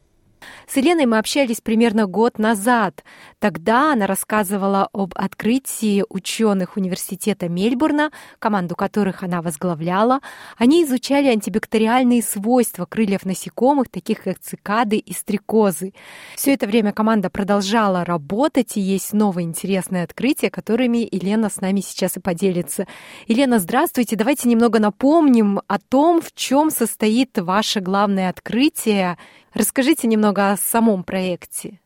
С 0.66 0.76
Еленой 0.76 1.06
мы 1.06 1.18
общались 1.18 1.60
примерно 1.60 2.06
год 2.06 2.38
назад. 2.38 3.04
Тогда 3.38 3.92
она 3.92 4.06
рассказывала 4.06 4.88
об 4.92 5.12
открытии 5.14 6.04
ученых 6.08 6.76
университета 6.76 7.48
Мельбурна, 7.48 8.10
команду 8.40 8.74
которых 8.74 9.22
она 9.22 9.42
возглавляла. 9.42 10.20
Они 10.56 10.82
изучали 10.84 11.28
антибактериальные 11.28 12.22
свойства 12.22 12.84
крыльев 12.84 13.24
насекомых, 13.24 13.88
таких 13.88 14.24
как 14.24 14.40
цикады 14.40 14.96
и 14.96 15.12
стрекозы. 15.12 15.94
Все 16.34 16.54
это 16.54 16.66
время 16.66 16.92
команда 16.92 17.30
продолжала 17.30 18.04
работать, 18.04 18.76
и 18.76 18.80
есть 18.80 19.12
новые 19.12 19.46
интересные 19.46 20.02
открытия, 20.02 20.50
которыми 20.50 21.08
Елена 21.10 21.48
с 21.48 21.60
нами 21.60 21.80
сейчас 21.80 22.16
и 22.16 22.20
поделится. 22.20 22.88
Елена, 23.28 23.60
здравствуйте. 23.60 24.16
Давайте 24.16 24.48
немного 24.48 24.80
напомним 24.80 25.60
о 25.68 25.78
том, 25.78 26.20
в 26.20 26.34
чем 26.34 26.70
состоит 26.70 27.38
ваше 27.38 27.80
главное 27.80 28.30
открытие 28.30 29.16
Расскажите 29.54 30.06
немного 30.06 30.52
о 30.52 30.56
самом 30.56 31.02
проекте. 31.02 31.80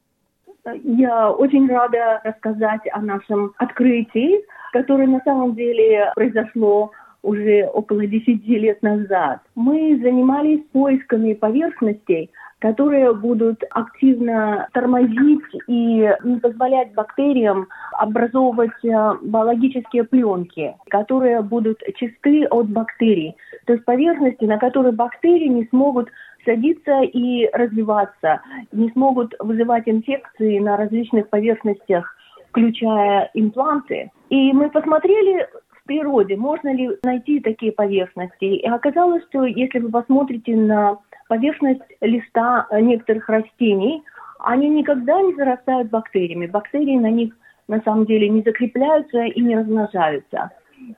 Я 0.64 1.30
очень 1.30 1.68
рада 1.68 2.20
рассказать 2.22 2.82
о 2.92 3.00
нашем 3.00 3.52
открытии, 3.58 4.44
которое 4.72 5.08
на 5.08 5.20
самом 5.24 5.54
деле 5.54 6.12
произошло 6.14 6.92
уже 7.22 7.68
около 7.72 8.06
10 8.06 8.46
лет 8.46 8.82
назад. 8.82 9.40
Мы 9.54 9.98
занимались 10.02 10.64
поисками 10.72 11.34
поверхностей, 11.34 12.30
которые 12.60 13.12
будут 13.12 13.62
активно 13.70 14.68
тормозить 14.72 15.42
и 15.66 16.08
не 16.22 16.38
позволять 16.40 16.94
бактериям 16.94 17.66
образовывать 17.98 18.70
э, 18.84 19.14
биологические 19.20 20.04
пленки, 20.04 20.76
которые 20.88 21.42
будут 21.42 21.82
чисты 21.96 22.46
от 22.46 22.68
бактерий. 22.68 23.36
То 23.66 23.72
есть 23.72 23.84
поверхности, 23.84 24.44
на 24.44 24.58
которые 24.58 24.92
бактерии 24.92 25.48
не 25.48 25.66
смогут 25.66 26.08
садиться 26.44 27.02
и 27.02 27.48
развиваться, 27.52 28.40
не 28.72 28.90
смогут 28.90 29.34
вызывать 29.38 29.88
инфекции 29.88 30.58
на 30.58 30.76
различных 30.76 31.28
поверхностях, 31.28 32.16
включая 32.50 33.30
импланты. 33.34 34.10
И 34.28 34.52
мы 34.52 34.70
посмотрели 34.70 35.46
в 35.70 35.84
природе, 35.86 36.36
можно 36.36 36.72
ли 36.72 36.90
найти 37.02 37.40
такие 37.40 37.72
поверхности. 37.72 38.44
И 38.44 38.68
оказалось, 38.68 39.22
что 39.30 39.44
если 39.44 39.78
вы 39.78 39.90
посмотрите 39.90 40.54
на 40.56 40.98
поверхность 41.28 41.82
листа 42.00 42.66
некоторых 42.72 43.28
растений, 43.28 44.02
они 44.38 44.68
никогда 44.68 45.20
не 45.22 45.34
зарастают 45.34 45.90
бактериями. 45.90 46.46
Бактерии 46.46 46.98
на 46.98 47.10
них 47.10 47.34
на 47.68 47.80
самом 47.82 48.06
деле 48.06 48.28
не 48.28 48.42
закрепляются 48.42 49.22
и 49.22 49.40
не 49.40 49.56
размножаются. 49.56 50.50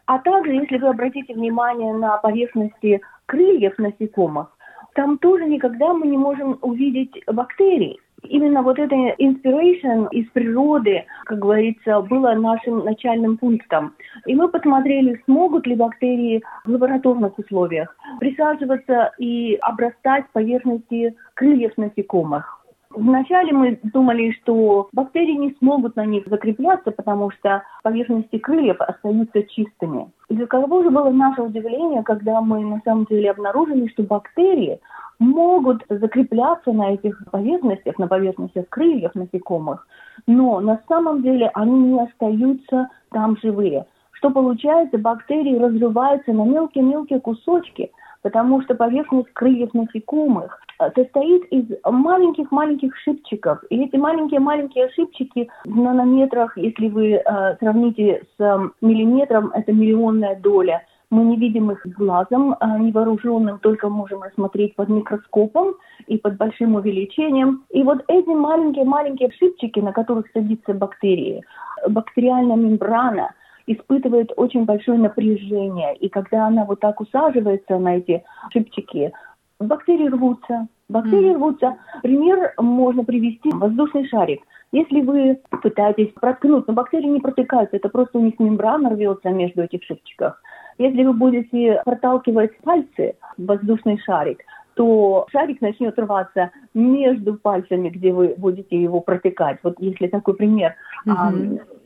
А 0.06 0.18
также, 0.18 0.52
если 0.54 0.78
вы 0.78 0.88
обратите 0.88 1.34
внимание 1.34 1.92
на 1.92 2.16
поверхности 2.18 3.00
крыльев 3.26 3.78
насекомых, 3.78 4.53
там 4.94 5.18
тоже 5.18 5.44
никогда 5.46 5.92
мы 5.92 6.06
не 6.06 6.16
можем 6.16 6.58
увидеть 6.62 7.12
бактерий. 7.26 8.00
Именно 8.22 8.62
вот 8.62 8.78
это 8.78 8.94
inspiration 9.18 10.08
из 10.10 10.26
природы, 10.30 11.04
как 11.24 11.40
говорится, 11.40 12.00
было 12.00 12.32
нашим 12.32 12.84
начальным 12.84 13.36
пунктом. 13.36 13.92
И 14.26 14.34
мы 14.34 14.48
посмотрели, 14.48 15.20
смогут 15.26 15.66
ли 15.66 15.74
бактерии 15.74 16.42
в 16.64 16.70
лабораторных 16.70 17.38
условиях 17.38 17.94
присаживаться 18.20 19.12
и 19.18 19.58
обрастать 19.60 20.24
поверхности 20.32 21.14
крыльев 21.34 21.76
насекомых. 21.76 22.63
Вначале 22.94 23.52
мы 23.52 23.78
думали, 23.82 24.30
что 24.42 24.88
бактерии 24.92 25.34
не 25.34 25.54
смогут 25.58 25.96
на 25.96 26.04
них 26.04 26.24
закрепляться, 26.26 26.92
потому 26.92 27.30
что 27.30 27.62
поверхности 27.82 28.38
крыльев 28.38 28.80
остаются 28.80 29.42
чистыми. 29.42 30.10
И 30.28 30.36
каково 30.36 30.84
же 30.84 30.90
было 30.90 31.10
наше 31.10 31.42
удивление, 31.42 32.02
когда 32.04 32.40
мы 32.40 32.60
на 32.64 32.80
самом 32.84 33.04
деле 33.06 33.32
обнаружили, 33.32 33.88
что 33.88 34.04
бактерии 34.04 34.78
могут 35.18 35.84
закрепляться 35.88 36.72
на 36.72 36.94
этих 36.94 37.20
поверхностях, 37.30 37.98
на 37.98 38.06
поверхностях 38.06 38.68
крыльев 38.68 39.14
насекомых, 39.14 39.86
но 40.26 40.60
на 40.60 40.80
самом 40.88 41.22
деле 41.22 41.50
они 41.54 41.92
не 41.92 42.00
остаются 42.00 42.88
там 43.10 43.36
живые. 43.42 43.86
Что 44.12 44.30
получается, 44.30 44.98
бактерии 44.98 45.58
разрываются 45.58 46.32
на 46.32 46.44
мелкие-мелкие 46.44 47.20
кусочки– 47.20 47.90
потому 48.24 48.62
что 48.62 48.74
поверхность 48.74 49.30
крыльев 49.34 49.74
насекомых 49.74 50.58
э, 50.80 50.90
состоит 50.96 51.44
из 51.52 51.66
маленьких-маленьких 51.84 52.96
шипчиков. 52.96 53.62
И 53.68 53.84
эти 53.84 53.96
маленькие-маленькие 53.96 54.88
шипчики 54.96 55.50
в 55.64 55.76
нанометрах, 55.76 56.56
если 56.56 56.88
вы 56.88 57.12
э, 57.12 57.56
сравните 57.60 58.22
с 58.36 58.42
э, 58.42 58.58
миллиметром, 58.80 59.52
это 59.54 59.72
миллионная 59.72 60.36
доля. 60.40 60.82
Мы 61.10 61.24
не 61.24 61.36
видим 61.36 61.70
их 61.70 61.86
глазом 61.98 62.54
э, 62.54 62.78
невооруженным, 62.78 63.58
только 63.58 63.90
можем 63.90 64.22
рассмотреть 64.22 64.74
под 64.74 64.88
микроскопом 64.88 65.74
и 66.06 66.16
под 66.16 66.38
большим 66.38 66.76
увеличением. 66.76 67.64
И 67.68 67.82
вот 67.82 68.04
эти 68.08 68.30
маленькие-маленькие 68.30 69.32
шипчики, 69.38 69.80
на 69.80 69.92
которых 69.92 70.24
садятся 70.32 70.72
бактерии, 70.72 71.42
бактериальная 71.86 72.56
мембрана– 72.56 73.32
испытывает 73.66 74.32
очень 74.36 74.64
большое 74.64 74.98
напряжение. 74.98 75.96
И 75.96 76.08
когда 76.08 76.46
она 76.46 76.64
вот 76.64 76.80
так 76.80 77.00
усаживается 77.00 77.78
на 77.78 77.96
эти 77.96 78.22
шипчики, 78.52 79.12
бактерии 79.58 80.08
рвутся. 80.08 80.68
Бактерии 80.88 81.32
mm. 81.32 81.36
рвутся. 81.36 81.76
Пример 82.02 82.52
можно 82.58 83.04
привести 83.04 83.50
воздушный 83.50 84.06
шарик. 84.08 84.42
Если 84.72 85.02
вы 85.02 85.40
пытаетесь 85.62 86.12
проткнуть, 86.20 86.66
но 86.66 86.74
бактерии 86.74 87.06
не 87.06 87.20
протыкаются, 87.20 87.76
это 87.76 87.88
просто 87.88 88.18
у 88.18 88.22
них 88.22 88.38
мембрана 88.40 88.90
рвется 88.90 89.30
между 89.30 89.62
этих 89.62 89.84
шипчиков. 89.84 90.34
Если 90.78 91.04
вы 91.04 91.12
будете 91.12 91.80
проталкивать 91.84 92.58
пальцы 92.58 93.14
в 93.38 93.46
воздушный 93.46 93.98
шарик, 93.98 94.40
то 94.74 95.26
шарик 95.30 95.60
начнет 95.60 95.98
рваться 95.98 96.50
между 96.74 97.34
пальцами, 97.34 97.88
где 97.88 98.12
вы 98.12 98.34
будете 98.36 98.80
его 98.80 99.00
протыкать. 99.00 99.58
Вот 99.62 99.76
если 99.78 100.08
такой 100.08 100.34
пример 100.34 100.74
mm-hmm. 101.06 101.14
а, 101.16 101.32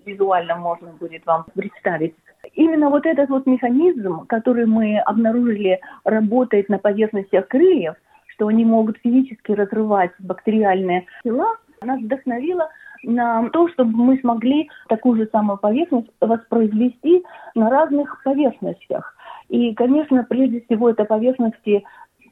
визуально 0.07 0.57
можно 0.57 0.89
будет 0.93 1.25
вам 1.27 1.47
представить. 1.55 2.15
Именно 2.55 2.91
вот 2.91 3.07
этот 3.07 3.29
вот 3.29 3.47
механизм, 3.47 4.27
который 4.27 4.67
мы 4.67 4.99
обнаружили, 4.99 5.81
работает 6.05 6.69
на 6.69 6.79
поверхностях 6.79 7.49
крыльев, 7.49 7.95
что 8.29 8.49
они 8.49 8.65
могут 8.65 8.99
физически 8.99 9.53
разрывать 9.53 10.13
бактериальные 10.19 11.07
тела, 11.25 11.57
нас 11.83 12.01
вдохновило 12.01 12.69
на 13.03 13.49
то, 13.51 13.69
чтобы 13.69 13.97
мы 13.97 14.19
смогли 14.19 14.69
такую 14.89 15.17
же 15.17 15.29
самую 15.31 15.59
поверхность 15.59 16.11
воспроизвести 16.21 17.25
на 17.55 17.71
разных 17.71 18.23
поверхностях. 18.25 19.15
И, 19.49 19.75
конечно, 19.75 20.25
прежде 20.29 20.61
всего 20.63 20.91
это 20.91 21.05
поверхности 21.05 21.85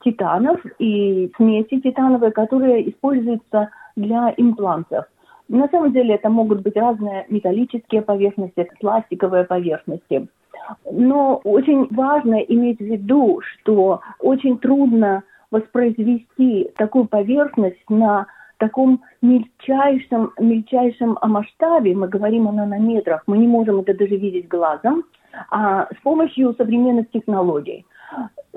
титанов 0.04 0.60
и 0.78 1.30
смеси 1.36 1.80
титановые, 1.80 2.32
которые 2.32 2.88
используются 2.90 3.70
для 3.96 4.32
имплантов. 4.36 5.06
На 5.48 5.68
самом 5.68 5.92
деле 5.92 6.14
это 6.14 6.28
могут 6.28 6.62
быть 6.62 6.76
разные 6.76 7.24
металлические 7.28 8.02
поверхности, 8.02 8.68
пластиковые 8.80 9.44
поверхности. 9.44 10.28
Но 10.90 11.40
очень 11.44 11.86
важно 11.90 12.34
иметь 12.34 12.78
в 12.78 12.84
виду, 12.84 13.40
что 13.40 14.00
очень 14.18 14.58
трудно 14.58 15.22
воспроизвести 15.50 16.70
такую 16.76 17.06
поверхность 17.06 17.88
на 17.88 18.26
таком 18.58 19.02
мельчайшем, 19.22 20.32
мельчайшем 20.38 21.18
масштабе, 21.22 21.94
мы 21.94 22.08
говорим 22.08 22.48
о 22.48 22.52
нанометрах, 22.52 23.22
мы 23.26 23.38
не 23.38 23.46
можем 23.46 23.80
это 23.80 23.94
даже 23.94 24.16
видеть 24.16 24.48
глазом, 24.48 25.04
а 25.50 25.86
с 25.92 26.02
помощью 26.02 26.54
современных 26.54 27.10
технологий. 27.10 27.84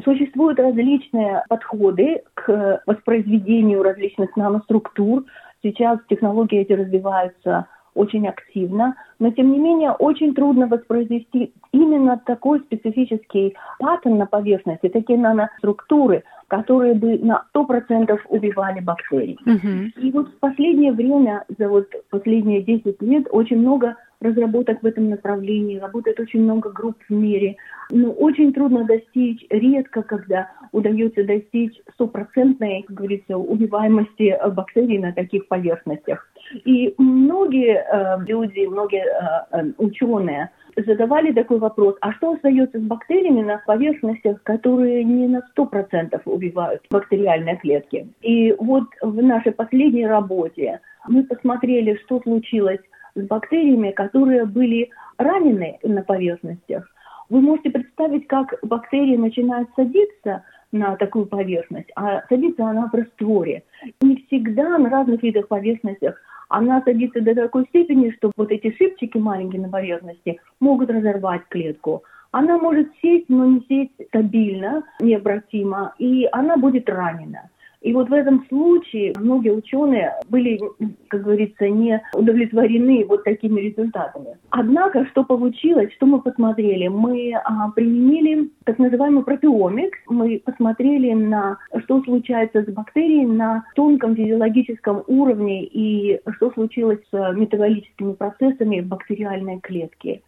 Существуют 0.04 0.60
различные 0.60 1.44
подходы 1.50 2.24
к 2.34 2.82
воспроизведению 2.86 3.84
различных 3.84 4.36
наноструктур, 4.38 5.26
Сейчас 5.62 6.00
технологии 6.10 6.60
эти 6.60 6.74
развиваются 6.74 7.68
очень 7.94 8.28
активно, 8.28 8.96
но 9.18 9.32
тем 9.32 9.52
не 9.52 9.60
менее 9.60 9.92
очень 9.92 10.34
трудно 10.34 10.68
воспроизвести 10.68 11.54
именно 11.74 12.18
такой 12.18 12.62
специфический 12.62 13.58
паттерн 13.80 14.18
на 14.18 14.26
поверхности, 14.26 14.88
такие 14.88 15.20
наноструктуры, 15.20 16.24
которые 16.50 16.96
бы 16.96 17.18
на 17.20 17.46
100% 17.56 18.20
убивали 18.28 18.82
бактерии. 18.82 19.38
Uh-huh. 19.46 19.90
И 20.02 20.12
вот 20.12 20.28
в 20.28 20.40
последнее 20.40 20.92
время, 20.92 21.46
за 21.58 21.70
вот 21.70 21.88
последние 22.10 22.62
10 22.62 23.02
лет, 23.02 23.28
очень 23.32 23.60
много 23.60 23.96
разработок 24.20 24.82
в 24.82 24.86
этом 24.86 25.10
направлении, 25.10 25.80
работает 25.80 26.20
очень 26.20 26.44
много 26.44 26.70
групп 26.72 26.98
в 27.08 27.14
мире. 27.14 27.56
Но 27.90 28.12
очень 28.12 28.52
трудно 28.54 28.84
достичь, 28.84 29.46
редко 29.50 30.02
когда 30.02 30.50
удается 30.72 31.24
достичь 31.24 31.80
стопроцентной, 31.94 32.84
как 32.88 32.98
говорится, 32.98 33.38
убиваемости 33.38 34.38
бактерий 34.52 34.98
на 34.98 35.14
таких 35.14 35.48
поверхностях. 35.48 36.28
И 36.66 36.94
многие 36.98 37.76
э, 37.76 38.26
люди, 38.26 38.66
многие 38.66 39.06
э, 39.06 39.46
э 39.52 39.72
ученые 39.78 40.50
задавали 40.84 41.32
такой 41.32 41.60
вопрос, 41.60 41.96
а 42.02 42.14
что 42.14 42.34
остается 42.34 42.80
с 42.80 42.84
бактериями 42.84 43.42
на 43.42 43.62
поверхностях, 43.66 44.42
которые 44.44 45.04
не 45.04 45.28
на 45.28 45.42
100% 45.58 46.22
убивают 46.26 46.82
бактериальные 46.90 47.58
клетки? 47.58 48.08
И 48.22 48.54
вот 48.58 48.86
в 49.02 49.22
нашей 49.22 49.52
последней 49.52 50.08
работе 50.08 50.80
мы 51.08 51.24
посмотрели, 51.24 52.00
что 52.04 52.20
случилось 52.22 52.82
с 53.16 53.22
бактериями, 53.22 53.92
которые 53.92 54.46
были 54.46 54.90
ранены 55.18 55.80
на 55.84 56.02
поверхностях. 56.04 56.88
Вы 57.30 57.42
можете 57.42 57.70
представить, 57.70 58.28
как 58.28 58.56
бактерии 58.64 59.16
начинают 59.16 59.70
садиться 59.76 60.44
на 60.72 60.96
такую 60.96 61.26
поверхность, 61.26 61.90
а 61.96 62.24
садится 62.30 62.66
она 62.66 62.90
в 62.92 62.96
растворе. 62.96 63.64
Не 64.02 64.18
всегда 64.28 64.78
на 64.78 64.90
разных 64.90 65.24
видах 65.24 65.48
поверхностях 65.48 66.20
она 66.50 66.82
садится 66.82 67.22
до 67.22 67.34
такой 67.34 67.66
степени, 67.68 68.10
что 68.12 68.32
вот 68.36 68.52
эти 68.52 68.76
шипчики 68.76 69.18
маленькие 69.18 69.62
на 69.62 69.70
поверхности 69.70 70.42
могут 70.60 70.90
разорвать 70.90 71.44
клетку. 71.48 72.04
Она 72.32 72.58
может 72.58 72.90
сесть, 73.02 73.30
но 73.30 73.46
не 73.46 73.62
сесть 73.68 74.08
стабильно, 74.08 74.84
необратимо, 75.00 75.94
и 75.98 76.28
она 76.32 76.58
будет 76.58 76.90
ранена. 76.90 77.50
И 77.82 77.94
вот 77.94 78.10
в 78.10 78.14
этом 78.14 78.46
случае 78.50 79.14
многие 79.18 79.52
ученые 79.52 80.14
были, 80.28 80.60
как 81.08 81.24
говорится, 81.24 81.70
не 81.70 82.02
удовлетворены 82.14 83.06
вот 83.06 83.24
такими 83.24 83.62
результатами. 83.62 84.38
Однако, 84.50 85.06
что 85.08 85.24
получилось, 85.24 85.94
что 85.94 86.06
мы 86.06 86.22
посмотрели? 86.22 86.90
Мы 86.90 87.34
а, 87.34 87.70
применили 87.72 88.50
так 88.66 88.80
называемый 88.80 89.24
пропиомикс. 89.24 89.98
Мы 90.08 90.42
посмотрели 90.44 91.14
на 91.14 91.58
что 91.86 92.04
случается 92.04 92.64
с 92.64 92.66
бактерией 92.66 93.26
на 93.26 93.64
тонком 93.76 94.16
физиологическом 94.16 95.04
уровне 95.08 95.64
и 95.64 96.20
что 96.36 96.52
случилось 96.52 97.00
с 97.12 97.34
метаболическими 97.34 98.14
процессами 98.14 98.82
бактериальной 98.82 99.60
клетки. 99.62 100.22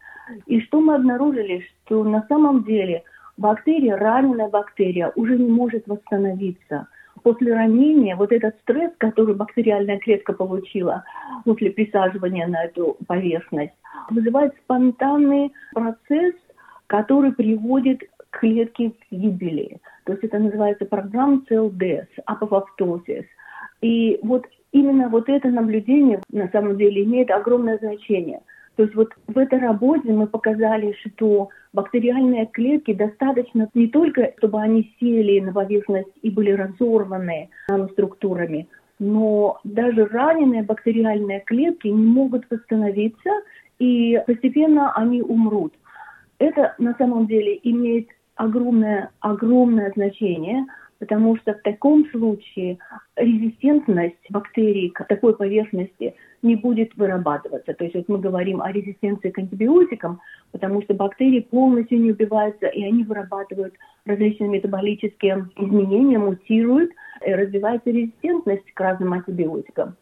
И 0.45 0.61
что 0.61 0.79
мы 0.79 0.95
обнаружили, 0.95 1.65
что 1.85 2.05
на 2.05 2.25
самом 2.29 2.63
деле 2.63 3.03
бактерия, 3.35 3.97
раненая 3.97 4.47
бактерия, 4.47 5.11
уже 5.15 5.37
не 5.37 5.49
может 5.49 5.85
восстановиться– 5.87 6.87
после 7.21 7.53
ранения 7.53 8.15
вот 8.15 8.31
этот 8.31 8.55
стресс, 8.61 8.91
который 8.97 9.35
бактериальная 9.35 9.99
клетка 9.99 10.33
получила 10.33 11.03
после 11.45 11.71
присаживания 11.71 12.47
на 12.47 12.65
эту 12.65 12.97
поверхность, 13.07 13.73
вызывает 14.09 14.53
спонтанный 14.63 15.51
процесс, 15.73 16.35
который 16.87 17.33
приводит 17.33 18.01
к 18.31 18.39
клетке 18.39 18.91
к 18.91 18.95
гибели. 19.11 19.79
То 20.05 20.13
есть 20.13 20.23
это 20.23 20.39
называется 20.39 20.85
программ 20.85 21.45
death, 21.49 22.07
апоптозис. 22.25 23.25
И 23.81 24.19
вот 24.23 24.45
именно 24.71 25.09
вот 25.09 25.29
это 25.29 25.49
наблюдение 25.49 26.21
на 26.31 26.47
самом 26.49 26.77
деле 26.77 27.03
имеет 27.03 27.31
огромное 27.31 27.77
значение– 27.77 28.41
то 28.75 28.83
есть 28.83 28.95
вот 28.95 29.09
в 29.27 29.37
этой 29.37 29.59
работе 29.59 30.11
мы 30.11 30.27
показали, 30.27 30.95
что 31.03 31.49
бактериальные 31.73 32.47
клетки 32.47 32.93
достаточно 32.93 33.69
не 33.73 33.87
только, 33.87 34.33
чтобы 34.37 34.61
они 34.61 34.93
сели 34.99 35.39
на 35.39 35.53
поверхность 35.53 36.11
и 36.21 36.29
были 36.29 36.51
разорваны 36.51 37.49
наноструктурами, 37.69 38.67
но 38.99 39.59
даже 39.63 40.05
раненые 40.05 40.63
бактериальные 40.63 41.41
клетки 41.41 41.87
не 41.87 42.05
могут 42.05 42.45
восстановиться, 42.49 43.29
и 43.79 44.21
постепенно 44.27 44.93
они 44.93 45.21
умрут. 45.21 45.73
Это 46.37 46.75
на 46.77 46.93
самом 46.95 47.27
деле 47.27 47.59
имеет 47.63 48.09
огромное, 48.35 49.11
огромное 49.19 49.91
значение, 49.95 50.65
потому 50.99 51.35
что 51.37 51.53
в 51.53 51.61
таком 51.63 52.05
случае 52.11 52.77
резистентность 53.15 54.29
бактерий 54.29 54.89
к 54.89 55.03
такой 55.05 55.35
поверхности 55.35 56.13
не 56.41 56.55
будет 56.55 56.95
вырабатываться. 56.95 57.73
То 57.73 57.83
есть 57.83 57.95
вот 57.95 58.09
мы 58.09 58.19
говорим 58.19 58.61
о 58.61 58.71
резистенции 58.71 59.29
к 59.29 59.37
антибиотикам, 59.37 60.19
потому 60.51 60.81
что 60.81 60.93
бактерии 60.93 61.41
полностью 61.41 61.99
не 61.99 62.11
убиваются, 62.11 62.67
и 62.67 62.83
они 62.83 63.03
вырабатывают 63.03 63.75
различные 64.05 64.49
метаболические 64.49 65.49
изменения, 65.55 66.17
мутируют, 66.17 66.91
и 67.25 67.33
развивается 67.33 67.91
резистентность 67.91 68.71
к 68.73 68.79
разным 68.79 69.13
антибиотикам. 69.13 69.95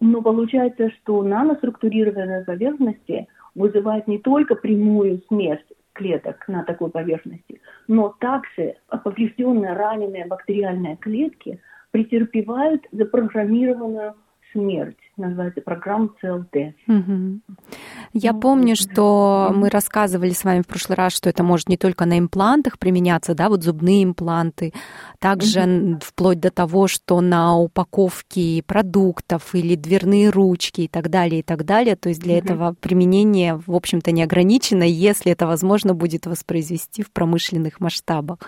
Но 0.00 0.20
получается, 0.20 0.90
что 0.90 1.22
наноструктурированные 1.22 2.44
поверхности 2.44 3.28
вызывают 3.54 4.08
не 4.08 4.18
только 4.18 4.54
прямую 4.54 5.22
смерть 5.28 5.66
клеток 5.92 6.48
на 6.48 6.64
такой 6.64 6.90
поверхности, 6.90 7.60
но 7.86 8.14
также 8.18 8.76
поврежденные 8.88 9.74
раненые 9.74 10.26
бактериальные 10.26 10.96
клетки 10.96 11.60
претерпевают 11.90 12.82
запрограммированную 12.92 14.14
смерть. 14.52 14.98
Называется 15.18 15.60
программа 15.60 16.08
CLT. 16.22 16.72
Угу. 16.88 17.40
Я 18.14 18.32
помню, 18.32 18.76
что 18.76 19.52
мы 19.54 19.68
рассказывали 19.68 20.30
с 20.30 20.42
вами 20.42 20.62
в 20.62 20.66
прошлый 20.66 20.96
раз, 20.96 21.12
что 21.14 21.28
это 21.28 21.42
может 21.42 21.68
не 21.68 21.76
только 21.76 22.06
на 22.06 22.18
имплантах 22.18 22.78
применяться, 22.78 23.34
да, 23.34 23.50
вот 23.50 23.62
зубные 23.62 24.04
импланты, 24.04 24.72
также 25.18 25.60
угу. 25.60 25.98
вплоть 26.02 26.40
до 26.40 26.50
того, 26.50 26.88
что 26.88 27.20
на 27.20 27.58
упаковке 27.58 28.62
продуктов 28.66 29.54
или 29.54 29.76
дверные 29.76 30.30
ручки 30.30 30.82
и 30.82 30.88
так 30.88 31.10
далее, 31.10 31.40
и 31.40 31.42
так 31.42 31.66
далее. 31.66 31.94
То 31.94 32.08
есть 32.08 32.22
для 32.22 32.38
угу. 32.38 32.44
этого 32.44 32.74
применение, 32.80 33.60
в 33.66 33.74
общем-то, 33.74 34.12
не 34.12 34.22
ограничено, 34.22 34.82
если 34.82 35.30
это 35.30 35.46
возможно 35.46 35.92
будет 35.92 36.26
воспроизвести 36.26 37.02
в 37.02 37.12
промышленных 37.12 37.80
масштабах. 37.80 38.38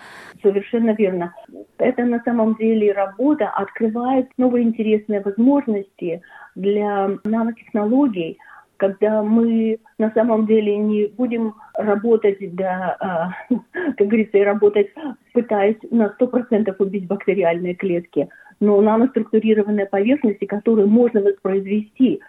Совершенно 0.43 0.93
верно. 0.93 1.35
Это 1.77 2.05
на 2.05 2.23
самом 2.25 2.55
деле 2.55 2.93
работа 2.93 3.51
открывает 3.51 4.31
новые 4.39 4.65
интересные 4.65 5.21
возможности 5.21 6.23
для 6.55 7.11
нанотехнологий, 7.25 8.39
когда 8.77 9.23
мы 9.23 9.79
на 9.99 10.11
самом 10.13 10.47
деле 10.47 10.77
не 10.77 11.07
будем 11.07 11.55
работать, 11.75 12.39
да, 12.55 12.97
а, 13.01 13.55
как 13.97 14.07
говорится, 14.07 14.39
и 14.39 14.43
работать, 14.43 14.89
пытаясь 15.33 15.79
на 15.91 16.15
100% 16.19 16.75
убить 16.79 17.07
бактериальные 17.07 17.75
клетки, 17.75 18.29
но 18.61 18.81
наноструктурированные 18.81 19.87
поверхности, 19.87 20.45
которые 20.45 20.87
можно 20.87 21.21
воспроизвести 21.21 22.21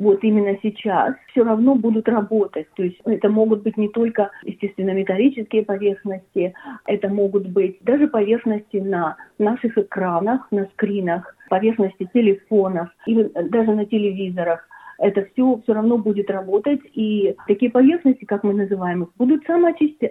вот 0.00 0.24
именно 0.24 0.56
сейчас, 0.62 1.14
все 1.30 1.44
равно 1.44 1.74
будут 1.74 2.08
работать. 2.08 2.66
То 2.74 2.82
есть 2.82 2.98
это 3.04 3.28
могут 3.28 3.62
быть 3.62 3.76
не 3.76 3.88
только, 3.88 4.30
естественно, 4.42 4.92
металлические 4.92 5.62
поверхности, 5.62 6.54
это 6.86 7.08
могут 7.08 7.46
быть 7.48 7.76
даже 7.82 8.08
поверхности 8.08 8.78
на 8.78 9.16
наших 9.38 9.76
экранах, 9.76 10.48
на 10.50 10.64
скринах, 10.72 11.36
поверхности 11.50 12.08
телефонов, 12.14 12.88
или 13.06 13.30
даже 13.50 13.74
на 13.74 13.84
телевизорах 13.84 14.66
это 14.98 15.26
все 15.32 15.60
все 15.62 15.72
равно 15.74 15.98
будет 15.98 16.30
работать, 16.30 16.80
и 16.94 17.34
такие 17.46 17.70
поверхности, 17.70 18.24
как 18.24 18.42
мы 18.42 18.54
называем 18.54 19.04
их, 19.04 19.08
будут 19.16 19.44
самоочиститься. 19.46 20.08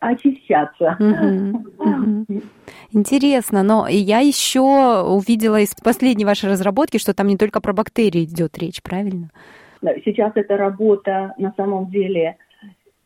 Очищаться. 0.00 0.96
Интересно, 2.92 3.62
но 3.62 3.86
я 3.88 4.20
еще 4.20 5.02
увидела 5.02 5.60
из 5.60 5.74
последней 5.74 6.24
вашей 6.24 6.50
разработки, 6.50 6.98
что 6.98 7.14
там 7.14 7.26
не 7.26 7.36
только 7.36 7.60
про 7.60 7.72
бактерии 7.72 8.24
идет 8.24 8.58
речь, 8.58 8.82
правильно? 8.82 9.30
Сейчас 10.04 10.32
эта 10.34 10.56
работа 10.56 11.34
на 11.38 11.52
самом 11.56 11.90
деле 11.90 12.36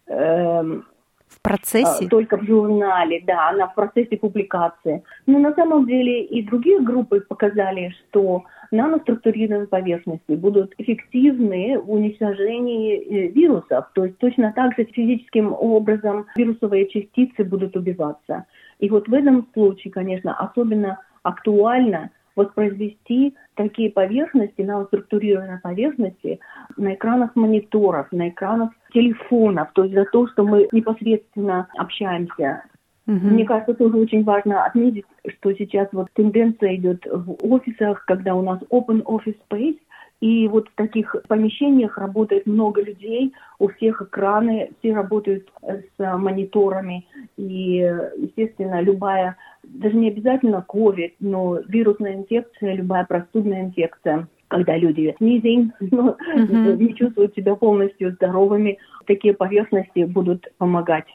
эм, 0.06 0.84
в 1.28 1.42
процессе? 1.42 2.06
А, 2.06 2.08
только 2.08 2.36
в 2.36 2.44
журнале, 2.44 3.22
да, 3.26 3.50
она 3.50 3.66
в 3.68 3.74
процессе 3.74 4.16
публикации. 4.16 5.02
Но 5.26 5.38
на 5.38 5.54
самом 5.54 5.86
деле 5.86 6.24
и 6.24 6.42
другие 6.42 6.80
группы 6.80 7.20
показали, 7.20 7.94
что 8.08 8.44
наноструктурированные 8.70 9.66
поверхности 9.66 10.32
будут 10.32 10.74
эффективны 10.78 11.78
в 11.78 11.90
уничтожении 11.90 12.96
э, 12.96 13.28
вирусов. 13.28 13.90
То 13.94 14.04
есть 14.04 14.18
точно 14.18 14.52
так 14.54 14.76
же 14.76 14.84
физическим 14.84 15.52
образом 15.52 16.26
вирусовые 16.36 16.88
частицы 16.88 17.44
будут 17.44 17.76
убиваться. 17.76 18.46
И 18.78 18.88
вот 18.88 19.08
в 19.08 19.14
этом 19.14 19.48
случае, 19.52 19.92
конечно, 19.92 20.34
особенно 20.34 21.00
актуально 21.22 22.10
воспроизвести 22.36 23.34
такие 23.54 23.90
поверхности, 23.90 24.62
наноструктурированные 24.62 25.60
поверхности 25.62 26.40
на 26.76 26.94
экранах 26.94 27.36
мониторов, 27.36 28.06
на 28.12 28.28
экранах 28.30 28.70
телефонов, 28.92 29.68
то 29.74 29.84
есть 29.84 29.94
за 29.94 30.04
то, 30.06 30.26
что 30.28 30.44
мы 30.44 30.68
непосредственно 30.72 31.68
общаемся 31.76 32.62
Угу. 33.06 33.16
Мне 33.16 33.44
кажется, 33.44 33.74
тоже 33.74 33.96
очень 33.96 34.24
важно 34.24 34.64
отметить, 34.64 35.04
что 35.26 35.52
сейчас 35.54 35.88
вот 35.92 36.08
тенденция 36.14 36.76
идет 36.76 37.06
в 37.06 37.36
офисах, 37.52 38.04
когда 38.04 38.34
у 38.34 38.42
нас 38.42 38.60
open 38.70 39.02
office 39.02 39.36
space, 39.50 39.78
и 40.20 40.48
вот 40.48 40.68
в 40.68 40.74
таких 40.74 41.16
помещениях 41.28 41.96
работает 41.96 42.46
много 42.46 42.82
людей, 42.82 43.32
у 43.58 43.68
всех 43.68 44.02
экраны, 44.02 44.70
все 44.78 44.94
работают 44.94 45.48
с 45.62 46.18
мониторами. 46.18 47.06
И, 47.38 47.76
естественно, 48.18 48.82
любая, 48.82 49.36
даже 49.62 49.96
не 49.96 50.08
обязательно 50.08 50.64
COVID, 50.68 51.14
но 51.20 51.58
вирусная 51.66 52.16
инфекция, 52.16 52.74
любая 52.74 53.06
простудная 53.06 53.62
инфекция 53.62 54.28
когда 54.50 54.76
люди 54.76 55.14
снизень, 55.18 55.72
но 55.80 56.16
uh-huh. 56.36 56.76
не 56.76 56.94
чувствуют 56.94 57.34
себя 57.34 57.54
полностью 57.54 58.12
здоровыми, 58.12 58.78
такие 59.06 59.32
поверхности 59.32 60.04
будут 60.04 60.46
помогать. 60.58 61.06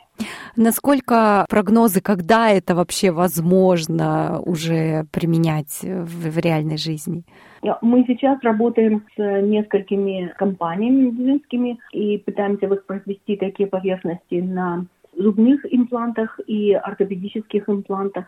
Насколько 0.55 1.45
прогнозы, 1.49 2.01
когда 2.01 2.49
это 2.49 2.73
вообще 2.73 3.11
возможно 3.11 4.39
уже 4.45 5.05
применять 5.11 5.81
в, 5.83 6.31
в 6.31 6.37
реальной 6.37 6.77
жизни? 6.77 7.23
Мы 7.81 8.05
сейчас 8.07 8.41
работаем 8.43 9.03
с 9.15 9.41
несколькими 9.41 10.33
компаниями 10.37 11.09
медицинскими 11.09 11.79
и 11.91 12.17
пытаемся 12.19 12.67
воспроизвести 12.67 13.35
такие 13.35 13.67
поверхности 13.67 14.35
на 14.35 14.85
зубных 15.17 15.65
имплантах 15.69 16.39
и 16.47 16.73
ортопедических 16.73 17.67
имплантах. 17.67 18.25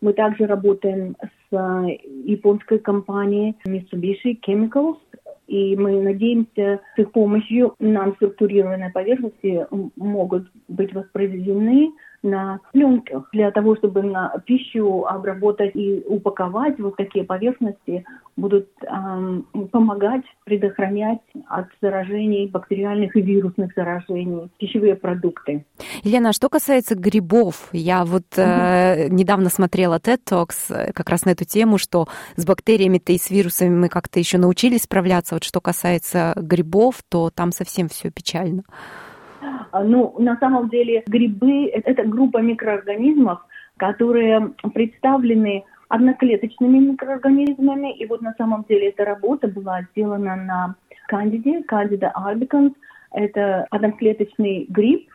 Мы 0.00 0.12
также 0.12 0.46
работаем 0.46 1.16
с 1.50 1.98
японской 2.24 2.78
компанией 2.78 3.56
Mitsubishi 3.66 4.38
Chemicals, 4.46 4.96
и 5.46 5.76
мы 5.76 6.00
надеемся, 6.02 6.80
с 6.94 6.98
их 6.98 7.10
помощью 7.12 7.74
нам 7.78 8.14
структурированные 8.16 8.90
поверхности 8.90 9.66
могут 9.96 10.46
быть 10.68 10.92
воспроизведены 10.92 11.90
на 12.22 12.60
пленках 12.72 13.28
для 13.32 13.50
того, 13.50 13.76
чтобы 13.76 14.02
на 14.02 14.42
пищу 14.44 15.04
обработать 15.06 15.74
и 15.74 16.02
упаковать 16.06 16.78
вот 16.78 16.96
такие 16.96 17.24
поверхности 17.24 18.04
будут 18.36 18.68
эм, 18.82 19.44
помогать 19.70 20.24
предохранять 20.44 21.20
от 21.48 21.66
заражений 21.80 22.46
бактериальных 22.48 23.16
и 23.16 23.20
вирусных 23.20 23.72
заражений 23.74 24.50
пищевые 24.58 24.94
продукты. 24.94 25.64
Елена, 26.02 26.30
а 26.30 26.32
что 26.32 26.48
касается 26.48 26.94
грибов, 26.94 27.68
я 27.72 28.04
вот 28.04 28.26
э, 28.36 29.08
недавно 29.08 29.50
смотрела 29.50 29.98
TED 29.98 30.20
Talks 30.30 30.74
э, 30.74 30.92
как 30.92 31.08
раз 31.08 31.24
на 31.24 31.30
эту 31.30 31.44
тему, 31.44 31.78
что 31.78 32.06
с 32.36 32.44
бактериями-то 32.44 33.12
и 33.12 33.18
с 33.18 33.30
вирусами 33.30 33.74
мы 33.74 33.88
как-то 33.88 34.18
еще 34.18 34.38
научились 34.38 34.82
справляться. 34.82 35.34
Вот 35.34 35.44
что 35.44 35.60
касается 35.60 36.32
грибов, 36.36 37.02
то 37.08 37.30
там 37.30 37.52
совсем 37.52 37.88
все 37.88 38.10
печально. 38.10 38.62
А, 39.70 39.84
ну, 39.84 40.14
на 40.18 40.36
самом 40.38 40.68
деле 40.68 41.04
грибы– 41.06 41.66
это 41.84 42.04
группа 42.04 42.38
микроорганизмов, 42.38 43.40
которые 43.76 44.52
представлены 44.74 45.64
одноклеточными 45.88 46.78
микроорганизмами. 46.78 47.96
И 47.96 48.06
вот 48.06 48.22
на 48.22 48.34
самом 48.38 48.64
деле 48.68 48.88
эта 48.88 49.04
работа 49.04 49.48
была 49.48 49.82
сделана 49.90 50.36
на 50.36 50.74
кандиде, 51.06 51.62
кандида 51.62 52.12
albicans. 52.16 52.74
Это 53.10 53.66
одноклеточный 53.70 54.66
гриб, 54.68 55.08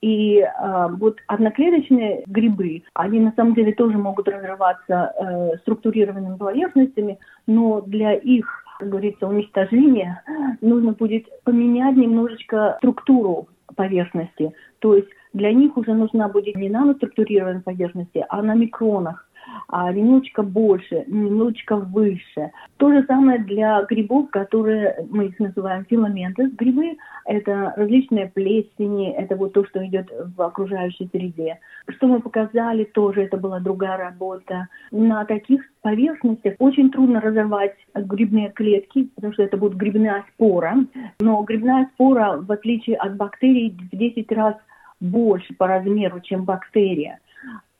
и 0.00 0.38
э, 0.38 0.88
вот 0.98 1.18
одноклеточные 1.26 2.22
грибы, 2.26 2.82
они 2.94 3.18
на 3.20 3.32
самом 3.32 3.54
деле 3.54 3.72
тоже 3.72 3.98
могут 3.98 4.28
разрываться 4.28 5.12
э, 5.16 5.56
структурированными 5.62 6.36
поверхностями, 6.36 7.18
но 7.46 7.80
для 7.80 8.12
их, 8.12 8.46
как 8.78 8.90
говорится, 8.90 9.26
уничтожения 9.26 10.22
нужно 10.60 10.92
будет 10.92 11.26
поменять 11.42 11.96
немножечко 11.96 12.76
структуру 12.78 13.48
поверхности. 13.78 14.52
То 14.80 14.96
есть 14.96 15.08
для 15.32 15.52
них 15.52 15.76
уже 15.76 15.94
нужна 15.94 16.28
будет 16.28 16.56
не 16.56 16.68
наноструктурированная 16.68 17.62
поверхность, 17.62 18.16
а 18.28 18.42
на 18.42 18.54
микронах 18.54 19.27
а 19.68 19.92
немножечко 19.92 20.42
больше, 20.42 21.04
немножечко 21.06 21.76
выше. 21.76 22.52
То 22.76 22.90
же 22.90 23.04
самое 23.06 23.38
для 23.38 23.82
грибов, 23.82 24.30
которые 24.30 25.06
мы 25.10 25.26
их 25.26 25.38
называем 25.38 25.84
филаменты. 25.84 26.50
Грибы– 26.50 26.96
это 27.24 27.74
различные 27.76 28.28
плесени, 28.28 29.12
это 29.12 29.36
вот 29.36 29.52
то, 29.52 29.64
что 29.66 29.84
идет 29.86 30.08
в 30.36 30.40
окружающей 30.42 31.08
среде. 31.12 31.58
Что 31.88 32.06
мы 32.06 32.20
показали, 32.20 32.84
тоже 32.84 33.22
это 33.22 33.36
была 33.36 33.60
другая 33.60 33.96
работа. 33.96 34.68
На 34.90 35.24
таких 35.24 35.62
поверхностях 35.82 36.54
очень 36.58 36.90
трудно 36.90 37.20
разорвать 37.20 37.74
грибные 37.94 38.50
клетки, 38.50 39.10
потому 39.14 39.32
что 39.32 39.42
это 39.42 39.56
будет 39.56 39.74
грибная 39.74 40.24
спора. 40.34 40.76
Но 41.20 41.42
грибная 41.42 41.88
спора, 41.94 42.38
в 42.40 42.50
отличие 42.50 42.96
от 42.96 43.16
бактерий, 43.16 43.70
в 43.70 43.96
10 43.96 44.32
раз 44.32 44.54
больше 45.00 45.54
по 45.54 45.66
размеру, 45.66 46.20
чем 46.20 46.44
бактерия. 46.44 47.18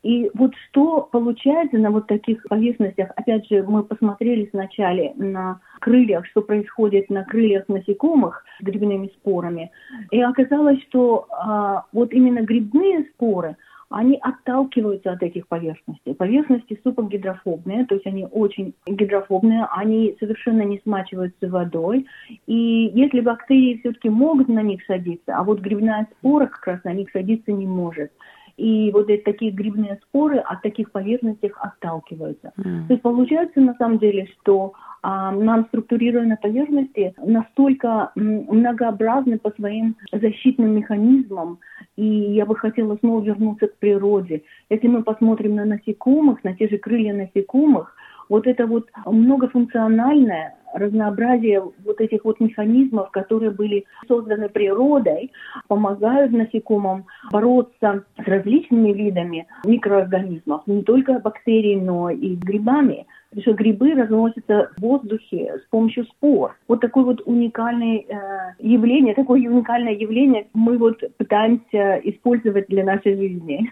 И 0.03 0.31
вот 0.35 0.53
что 0.69 1.09
получается 1.11 1.77
на 1.79 1.91
вот 1.91 2.07
таких 2.07 2.43
поверхностях, 2.49 3.11
опять 3.17 3.49
же, 3.49 3.65
мы 3.65 3.83
посмотрели 3.83 4.49
сначала 4.51 5.13
на 5.17 5.61
крыльях, 5.81 6.27
что 6.27 6.43
происходит 6.43 7.11
на 7.11 7.25
крыльях 7.25 7.65
насекомых 7.69 8.45
с 8.61 8.65
грибными 8.65 9.09
спорами, 9.09 9.71
и 10.11 10.21
оказалось, 10.21 10.81
что 10.83 11.27
а, 11.31 11.85
вот 11.93 12.13
именно 12.13 12.43
грибные 12.43 13.07
споры, 13.15 13.57
они 13.91 14.19
отталкиваются 14.21 15.13
от 15.13 15.23
этих 15.23 15.49
поверхностей. 15.49 16.15
Поверхности 16.15 16.79
супергидрофобные, 16.85 17.87
то 17.87 17.95
есть 17.95 18.07
они 18.07 18.27
очень 18.31 18.75
гидрофобные, 18.87 19.67
они 19.71 20.15
совершенно 20.21 20.63
не 20.63 20.79
смачиваются 20.81 21.49
водой. 21.49 22.07
И 22.47 22.93
если 22.95 23.21
бактерии 23.21 23.79
все-таки 23.79 24.11
могут 24.11 24.49
на 24.49 24.61
них 24.61 24.85
садиться, 24.85 25.35
а 25.35 25.43
вот 25.43 25.61
грибная 25.61 26.07
спора 26.19 26.47
как 26.47 26.67
раз 26.67 26.85
на 26.85 26.93
них 26.93 27.11
садиться 27.13 27.51
не 27.51 27.67
может. 27.67 28.13
И 28.59 28.91
вот 28.93 29.09
эти 29.09 29.23
такие 29.23 29.53
грибные 29.53 30.01
споры 30.03 30.39
от 30.39 30.63
таких 30.63 30.91
поверхностей 30.91 31.53
отталкиваются. 31.61 32.53
Mm. 32.59 32.89
То 32.89 32.93
есть 32.93 33.03
получается 33.03 33.61
на 33.61 33.75
самом 33.75 33.99
деле, 33.99 34.27
что 34.27 34.73
а, 35.01 35.31
нам 35.31 35.67
структурированные 35.67 36.39
поверхности 36.43 37.15
настолько 37.25 38.11
многообразны 38.17 39.39
по 39.39 39.53
своим 39.53 39.97
защитным 40.11 40.75
механизмам, 40.75 41.61
и 41.97 42.05
я 42.05 42.47
бы 42.47 42.57
хотела 42.57 42.97
снова 42.97 43.23
вернуться 43.23 43.69
к 43.69 43.79
природе. 43.79 44.43
Если 44.71 44.89
мы 44.89 45.05
посмотрим 45.05 45.55
на 45.55 45.65
насекомых, 45.65 46.43
на 46.43 46.55
те 46.55 46.69
же 46.69 46.79
крылья 46.79 47.15
насекомых, 47.15 47.95
вот 48.29 48.47
это 48.47 48.67
вот 48.67 48.89
многофункциональное 49.07 50.55
разнообразие 50.75 51.63
вот 51.85 52.01
этих 52.01 52.25
вот 52.25 52.41
механизмов, 52.41 53.11
которые 53.11 53.51
были 53.51 53.85
созданы 54.07 54.49
природой, 54.49 55.33
помогают 55.67 56.33
насекомым 56.33 57.07
бороться 57.31 58.05
с 58.17 58.27
различными 58.27 58.93
видами 58.93 59.47
микроорганизмов, 59.65 60.67
не 60.67 60.83
только 60.83 61.19
бактериями, 61.21 61.85
но 61.85 62.11
и 62.11 62.35
грибами. 62.37 63.07
Потому 63.31 63.43
что 63.43 63.53
грибы 63.53 63.95
разносятся 63.95 64.71
в 64.77 64.81
воздухе 64.81 65.61
с 65.65 65.71
помощью 65.71 66.05
спор. 66.05 66.57
Вот 66.67 66.81
такое 66.81 67.05
вот 67.05 67.21
уникальное 67.27 67.99
э, 67.99 68.55
явление, 68.59 69.15
такое 69.15 69.43
уникальное 69.49 69.93
явление 69.93 70.47
мы 70.55 70.79
вот 70.79 71.03
пытаемся 71.19 72.01
использовать 72.05 72.69
для 72.69 72.85
нашей 72.85 73.17
жизни. 73.17 73.71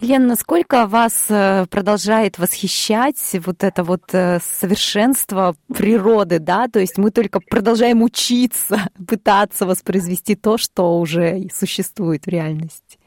Елена, 0.00 0.26
насколько 0.26 0.86
вас 0.86 1.28
э, 1.30 1.66
продолжает 1.70 2.38
восхищать 2.38 3.36
вот 3.46 3.62
это 3.62 3.84
вот 3.84 4.02
э, 4.12 4.38
совершенство 4.42 5.54
природы, 5.68 6.40
да? 6.40 6.66
То 6.66 6.80
есть 6.80 6.98
мы 6.98 7.12
только 7.12 7.38
продолжаем 7.38 8.02
учиться, 8.02 8.78
пытаться 9.08 9.64
воспроизвести 9.64 10.34
то, 10.34 10.58
что 10.58 10.98
уже 10.98 11.46
существует 11.52 12.24
в 12.24 12.28
реальности 12.28 12.98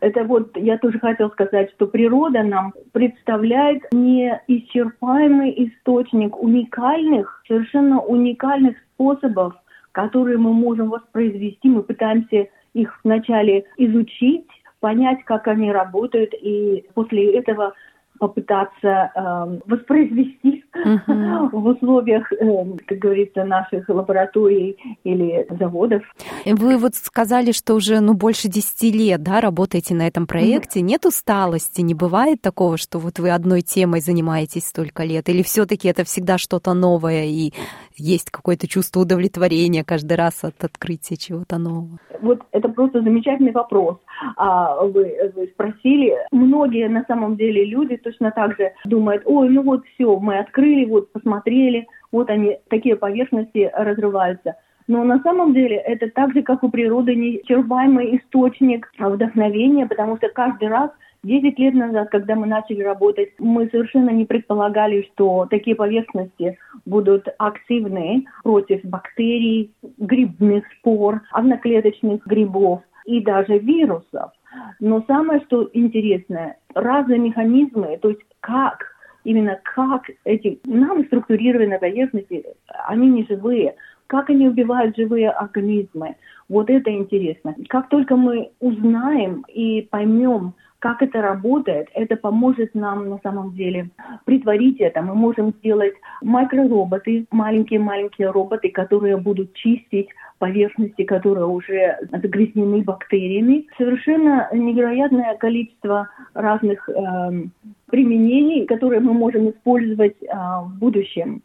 это 0.00 0.24
вот 0.24 0.56
я 0.56 0.78
тоже 0.78 0.98
хотела 0.98 1.28
сказать, 1.30 1.70
что 1.72 1.86
природа 1.86 2.42
нам 2.42 2.72
представляет 2.92 3.82
неисчерпаемый 3.92 5.52
источник 5.66 6.36
уникальных, 6.42 7.42
совершенно 7.46 8.00
уникальных 8.00 8.76
способов, 8.94 9.54
которые 9.92 10.38
мы 10.38 10.52
можем 10.52 10.90
воспроизвести. 10.90 11.68
Мы 11.68 11.82
пытаемся 11.82 12.48
их 12.72 12.98
вначале 13.04 13.64
изучить, 13.76 14.46
понять, 14.80 15.22
как 15.24 15.46
они 15.48 15.70
работают, 15.70 16.32
и 16.34 16.86
после 16.94 17.36
этого 17.38 17.74
попытаться 18.20 19.10
э, 19.14 19.58
воспроизвести 19.66 20.62
uh-huh. 20.76 21.48
в 21.52 21.66
условиях, 21.66 22.30
э, 22.32 22.36
как 22.86 22.98
говорится, 22.98 23.44
наших 23.44 23.88
лабораторий 23.88 24.76
или 25.04 25.46
заводов. 25.58 26.02
Вы 26.44 26.76
вот 26.76 26.94
сказали, 26.94 27.52
что 27.52 27.74
уже 27.74 28.00
ну, 28.00 28.12
больше 28.12 28.48
10 28.48 28.94
лет 28.94 29.22
да, 29.22 29.40
работаете 29.40 29.94
на 29.94 30.06
этом 30.06 30.26
проекте. 30.26 30.80
Uh-huh. 30.80 30.84
Нет 30.84 31.06
усталости? 31.06 31.80
Не 31.80 31.94
бывает 31.94 32.42
такого, 32.42 32.76
что 32.76 32.98
вот 32.98 33.18
вы 33.18 33.30
одной 33.30 33.62
темой 33.62 34.02
занимаетесь 34.02 34.66
столько 34.66 35.04
лет? 35.04 35.28
Или 35.30 35.42
все 35.42 35.64
таки 35.64 35.88
это 35.88 36.04
всегда 36.04 36.36
что-то 36.36 36.74
новое 36.74 37.24
и 37.24 37.52
есть 37.96 38.30
какое-то 38.30 38.68
чувство 38.68 39.00
удовлетворения 39.00 39.82
каждый 39.82 40.18
раз 40.18 40.44
от 40.44 40.62
открытия 40.62 41.16
чего-то 41.16 41.56
нового? 41.56 41.98
Вот 42.22 42.40
это 42.52 42.68
просто 42.68 43.02
замечательный 43.02 43.52
вопрос. 43.52 43.98
А, 44.36 44.84
вы, 44.84 45.14
вы 45.34 45.46
спросили. 45.48 46.16
Многие 46.30 46.88
на 46.88 47.04
самом 47.04 47.36
деле 47.36 47.64
люди 47.64 47.96
точно 47.96 48.30
так 48.30 48.56
же 48.56 48.72
думают, 48.84 49.22
ой, 49.26 49.48
ну 49.48 49.62
вот 49.62 49.84
все, 49.94 50.18
мы 50.18 50.38
открыли, 50.38 50.84
вот 50.84 51.12
посмотрели, 51.12 51.86
вот 52.12 52.30
они, 52.30 52.58
такие 52.68 52.96
поверхности 52.96 53.70
разрываются. 53.74 54.56
Но 54.86 55.04
на 55.04 55.20
самом 55.22 55.54
деле 55.54 55.76
это 55.76 56.10
так 56.10 56.32
же, 56.32 56.42
как 56.42 56.64
у 56.64 56.68
природы, 56.68 57.14
неисчерпаемый 57.14 58.16
источник 58.16 58.90
вдохновения, 58.98 59.86
потому 59.86 60.16
что 60.16 60.28
каждый 60.30 60.68
раз 60.68 60.90
Десять 61.22 61.58
лет 61.58 61.74
назад, 61.74 62.08
когда 62.08 62.34
мы 62.34 62.46
начали 62.46 62.80
работать, 62.82 63.32
мы 63.38 63.68
совершенно 63.68 64.08
не 64.08 64.24
предполагали, 64.24 65.06
что 65.12 65.46
такие 65.50 65.76
поверхности 65.76 66.56
будут 66.86 67.28
активны 67.38 68.24
против 68.42 68.82
бактерий, 68.84 69.70
грибных 69.98 70.64
спор, 70.78 71.20
одноклеточных 71.32 72.26
грибов 72.26 72.80
и 73.04 73.20
даже 73.20 73.58
вирусов. 73.58 74.32
Но 74.80 75.04
самое, 75.06 75.42
что 75.42 75.68
интересное, 75.74 76.56
разные 76.74 77.18
механизмы, 77.18 77.98
то 78.00 78.08
есть 78.08 78.22
как 78.40 78.86
именно 79.24 79.60
как 79.62 80.04
эти 80.24 80.58
нам 80.64 81.04
структурированные 81.04 81.78
поверхности, 81.78 82.44
они 82.86 83.08
не 83.08 83.26
живые, 83.26 83.74
как 84.06 84.30
они 84.30 84.48
убивают 84.48 84.96
живые 84.96 85.30
организмы. 85.30 86.16
Вот 86.48 86.70
это 86.70 86.90
интересно. 86.90 87.54
Как 87.68 87.90
только 87.90 88.16
мы 88.16 88.50
узнаем 88.58 89.44
и 89.48 89.82
поймем, 89.82 90.54
как 90.80 91.02
это 91.02 91.20
работает, 91.20 91.88
это 91.94 92.16
поможет 92.16 92.74
нам 92.74 93.08
на 93.08 93.18
самом 93.22 93.54
деле 93.54 93.90
притворить 94.24 94.80
это. 94.80 95.02
Мы 95.02 95.14
можем 95.14 95.52
сделать 95.58 95.94
микророботы, 96.22 97.26
маленькие-маленькие 97.30 98.30
роботы, 98.30 98.70
которые 98.70 99.16
будут 99.18 99.52
чистить 99.54 100.08
поверхности, 100.38 101.04
которые 101.04 101.46
уже 101.46 101.98
загрязнены 102.10 102.82
бактериями. 102.82 103.66
Совершенно 103.76 104.48
невероятное 104.52 105.36
количество 105.36 106.08
разных 106.32 106.88
э, 106.88 106.92
применений, 107.90 108.64
которые 108.64 109.00
мы 109.00 109.12
можем 109.12 109.50
использовать 109.50 110.16
э, 110.22 110.26
в 110.32 110.78
будущем. 110.78 111.42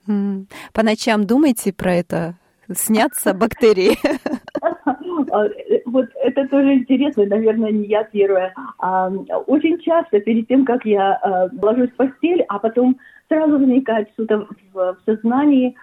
По 0.74 0.82
ночам 0.82 1.26
думайте 1.26 1.74
про 1.74 1.94
это? 1.94 2.36
Снятся 2.72 3.34
бактерии? 3.34 3.98
А, 5.32 5.48
вот 5.86 6.06
это 6.24 6.48
тоже 6.48 6.74
интересно, 6.74 7.26
наверное, 7.26 7.72
не 7.72 7.88
я 7.88 8.04
первая. 8.04 8.54
А, 8.80 9.10
очень 9.48 9.80
часто 9.80 10.20
перед 10.20 10.48
тем, 10.48 10.66
как 10.66 10.86
я 10.86 11.14
а, 11.14 11.50
ложусь 11.62 11.92
в 11.92 11.96
постель, 11.96 12.44
а 12.48 12.60
потом 12.60 12.98
сразу 13.28 13.58
возникает 13.58 14.10
что-то 14.14 14.48
в 14.74 14.98
сознании, 15.06 15.76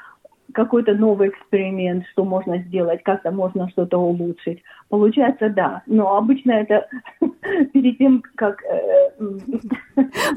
какой-то 0.53 0.95
новый 0.95 1.31
эксперимент, 1.31 2.05
что 2.13 2.25
можно 2.25 2.59
сделать, 2.59 3.03
как-то 3.03 3.31
можно 3.31 3.69
что-то 3.71 3.99
улучшить. 3.99 4.63
Получается, 4.89 5.49
да. 5.49 5.83
Но 5.87 6.17
обычно 6.17 6.53
это 6.53 6.87
перед 7.73 7.99
тем, 7.99 8.23
как... 8.37 8.63
Э, 8.65 9.11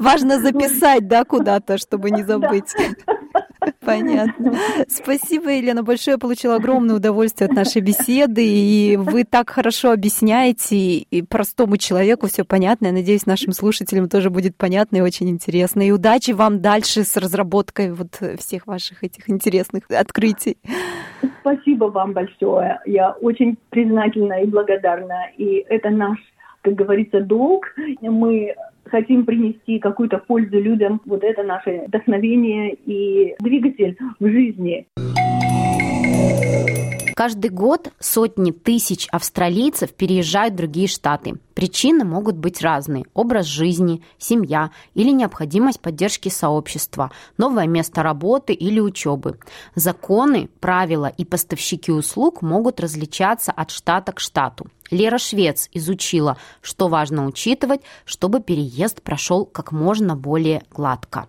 Важно 0.00 0.38
записать, 0.40 1.06
да, 1.06 1.24
куда-то, 1.24 1.78
чтобы 1.78 2.10
не 2.10 2.22
забыть. 2.24 2.74
Понятно. 3.86 4.52
Спасибо, 4.88 5.50
Елена, 5.50 5.84
большое. 5.84 6.18
Получила 6.18 6.56
огромное 6.56 6.96
удовольствие 6.96 7.48
от 7.48 7.54
нашей 7.54 7.80
беседы, 7.80 8.44
и 8.44 8.96
вы 8.96 9.22
так 9.22 9.50
хорошо 9.50 9.92
объясняете, 9.92 10.76
и 10.76 11.22
простому 11.22 11.76
человеку 11.76 12.26
все 12.26 12.44
понятно. 12.44 12.86
Я 12.86 12.92
надеюсь, 12.92 13.26
нашим 13.26 13.52
слушателям 13.52 14.08
тоже 14.08 14.28
будет 14.28 14.56
понятно 14.56 14.96
и 14.96 15.00
очень 15.02 15.30
интересно. 15.30 15.86
И 15.86 15.92
удачи 15.92 16.32
вам 16.32 16.60
дальше 16.60 17.04
с 17.04 17.16
разработкой 17.16 17.92
вот 17.92 18.20
всех 18.38 18.66
ваших 18.66 19.04
этих 19.04 19.30
интересных 19.30 19.84
открытий. 19.88 20.58
Спасибо 21.40 21.84
вам 21.84 22.12
большое. 22.12 22.80
Я 22.86 23.12
очень 23.12 23.56
признательна 23.70 24.42
и 24.42 24.46
благодарна. 24.46 25.30
И 25.36 25.64
это 25.68 25.90
наш, 25.90 26.18
как 26.62 26.74
говорится, 26.74 27.20
долг. 27.20 27.66
Мы 28.00 28.52
хотим 28.88 29.24
принести 29.24 29.78
какую-то 29.78 30.18
пользу 30.18 30.60
людям. 30.60 31.00
Вот 31.04 31.24
это 31.24 31.42
наше 31.42 31.84
вдохновение 31.86 32.74
и 32.86 33.34
двигатель 33.40 33.96
в 34.18 34.26
жизни. 34.28 34.86
Каждый 37.16 37.48
год 37.48 37.94
сотни 37.98 38.50
тысяч 38.50 39.08
австралийцев 39.10 39.94
переезжают 39.94 40.52
в 40.52 40.58
другие 40.58 40.86
штаты. 40.86 41.36
Причины 41.54 42.04
могут 42.04 42.36
быть 42.36 42.60
разные. 42.60 43.06
Образ 43.14 43.46
жизни, 43.46 44.02
семья 44.18 44.70
или 44.92 45.12
необходимость 45.12 45.80
поддержки 45.80 46.28
сообщества, 46.28 47.10
новое 47.38 47.66
место 47.66 48.02
работы 48.02 48.52
или 48.52 48.80
учебы. 48.80 49.38
Законы, 49.74 50.50
правила 50.60 51.06
и 51.06 51.24
поставщики 51.24 51.90
услуг 51.90 52.42
могут 52.42 52.80
различаться 52.80 53.50
от 53.50 53.70
штата 53.70 54.12
к 54.12 54.20
штату. 54.20 54.66
Лера 54.90 55.16
Швец 55.16 55.70
изучила, 55.72 56.36
что 56.60 56.88
важно 56.88 57.24
учитывать, 57.24 57.80
чтобы 58.04 58.42
переезд 58.42 59.00
прошел 59.00 59.46
как 59.46 59.72
можно 59.72 60.16
более 60.16 60.64
гладко. 60.70 61.28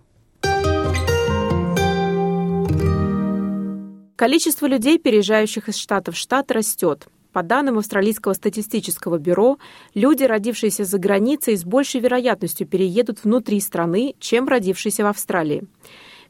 Количество 4.18 4.66
людей, 4.66 4.98
переезжающих 4.98 5.68
из 5.68 5.76
штата 5.76 6.10
в 6.10 6.16
штат, 6.16 6.50
растет. 6.50 7.06
По 7.32 7.44
данным 7.44 7.78
Австралийского 7.78 8.32
статистического 8.32 9.16
бюро, 9.16 9.58
люди, 9.94 10.24
родившиеся 10.24 10.82
за 10.82 10.98
границей, 10.98 11.56
с 11.56 11.64
большей 11.64 12.00
вероятностью 12.00 12.66
переедут 12.66 13.22
внутри 13.22 13.60
страны, 13.60 14.16
чем 14.18 14.48
родившиеся 14.48 15.04
в 15.04 15.06
Австралии. 15.06 15.68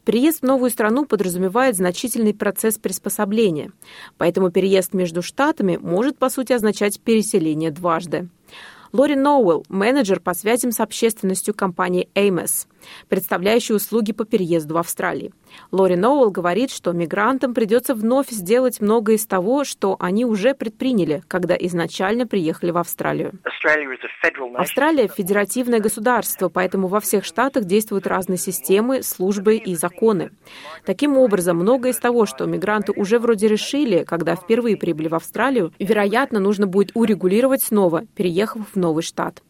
Переезд 0.05 0.40
в 0.40 0.42
новую 0.42 0.70
страну 0.70 1.07
подразумевает 1.07 1.77
значительный 1.77 2.35
процесс 2.35 2.77
приспособления, 2.77 3.72
поэтому 4.18 4.51
переезд 4.51 4.92
между 4.92 5.22
штатами 5.22 5.79
может, 5.81 6.18
по 6.18 6.29
сути, 6.29 6.53
означать 6.53 7.01
переселение 7.01 7.70
дважды. 7.70 8.29
Лори 8.92 9.16
Ноуэлл, 9.16 9.64
менеджер 9.68 10.20
по 10.20 10.35
связям 10.35 10.72
с 10.72 10.81
общественностью 10.81 11.55
компании 11.55 12.09
Amos, 12.14 12.66
представляющей 13.09 13.74
услуги 13.74 14.12
по 14.12 14.24
переезду 14.24 14.74
в 14.74 14.79
Австралии. 14.79 15.33
Лори 15.72 15.96
Ноуэлл 15.96 16.31
говорит, 16.31 16.70
что 16.70 16.92
мигрантам 16.92 17.55
придется 17.55 17.94
вновь 17.94 18.29
сделать 18.31 18.81
многое 18.81 19.16
из 19.16 19.27
того, 19.27 19.64
что 19.64 19.96
они 19.98 20.24
уже 20.24 20.55
предприняли, 20.55 21.22
когда 21.29 21.55
изначально 21.59 22.27
приехали 22.27 22.70
в 22.70 22.79
Австралию. 22.79 23.33
Австралия– 24.57 25.09
федеративное 25.16 25.81
государство, 25.81 26.48
поэтому 26.48 26.88
во 26.88 27.01
всех 27.01 27.24
штатах 27.24 27.64
действуют 27.64 28.07
разные 28.07 28.38
системы, 28.38 29.03
службы 29.03 29.57
и 29.57 29.74
законы. 29.74 30.31
Таким 30.85 31.16
образом, 31.16 31.59
многое 31.59 31.92
из 31.92 31.98
того, 31.98 32.27
что 32.27 32.46
мигранты 32.46 32.92
уже 32.92 33.18
вроде 33.18 33.48
решили, 33.48 34.05
когда 34.05 34.37
впервые 34.37 34.77
прибыли 34.77 35.09
в 35.09 35.14
Австралию, 35.14 35.72
вероятно, 35.79 36.40
нужно 36.40 36.66
будет 36.66 36.90
урегулировать 36.94 37.62
снова, 37.62 38.05
переехав 38.14 38.62
в 38.72 38.78
новый 38.79 39.03
штат. 39.03 39.43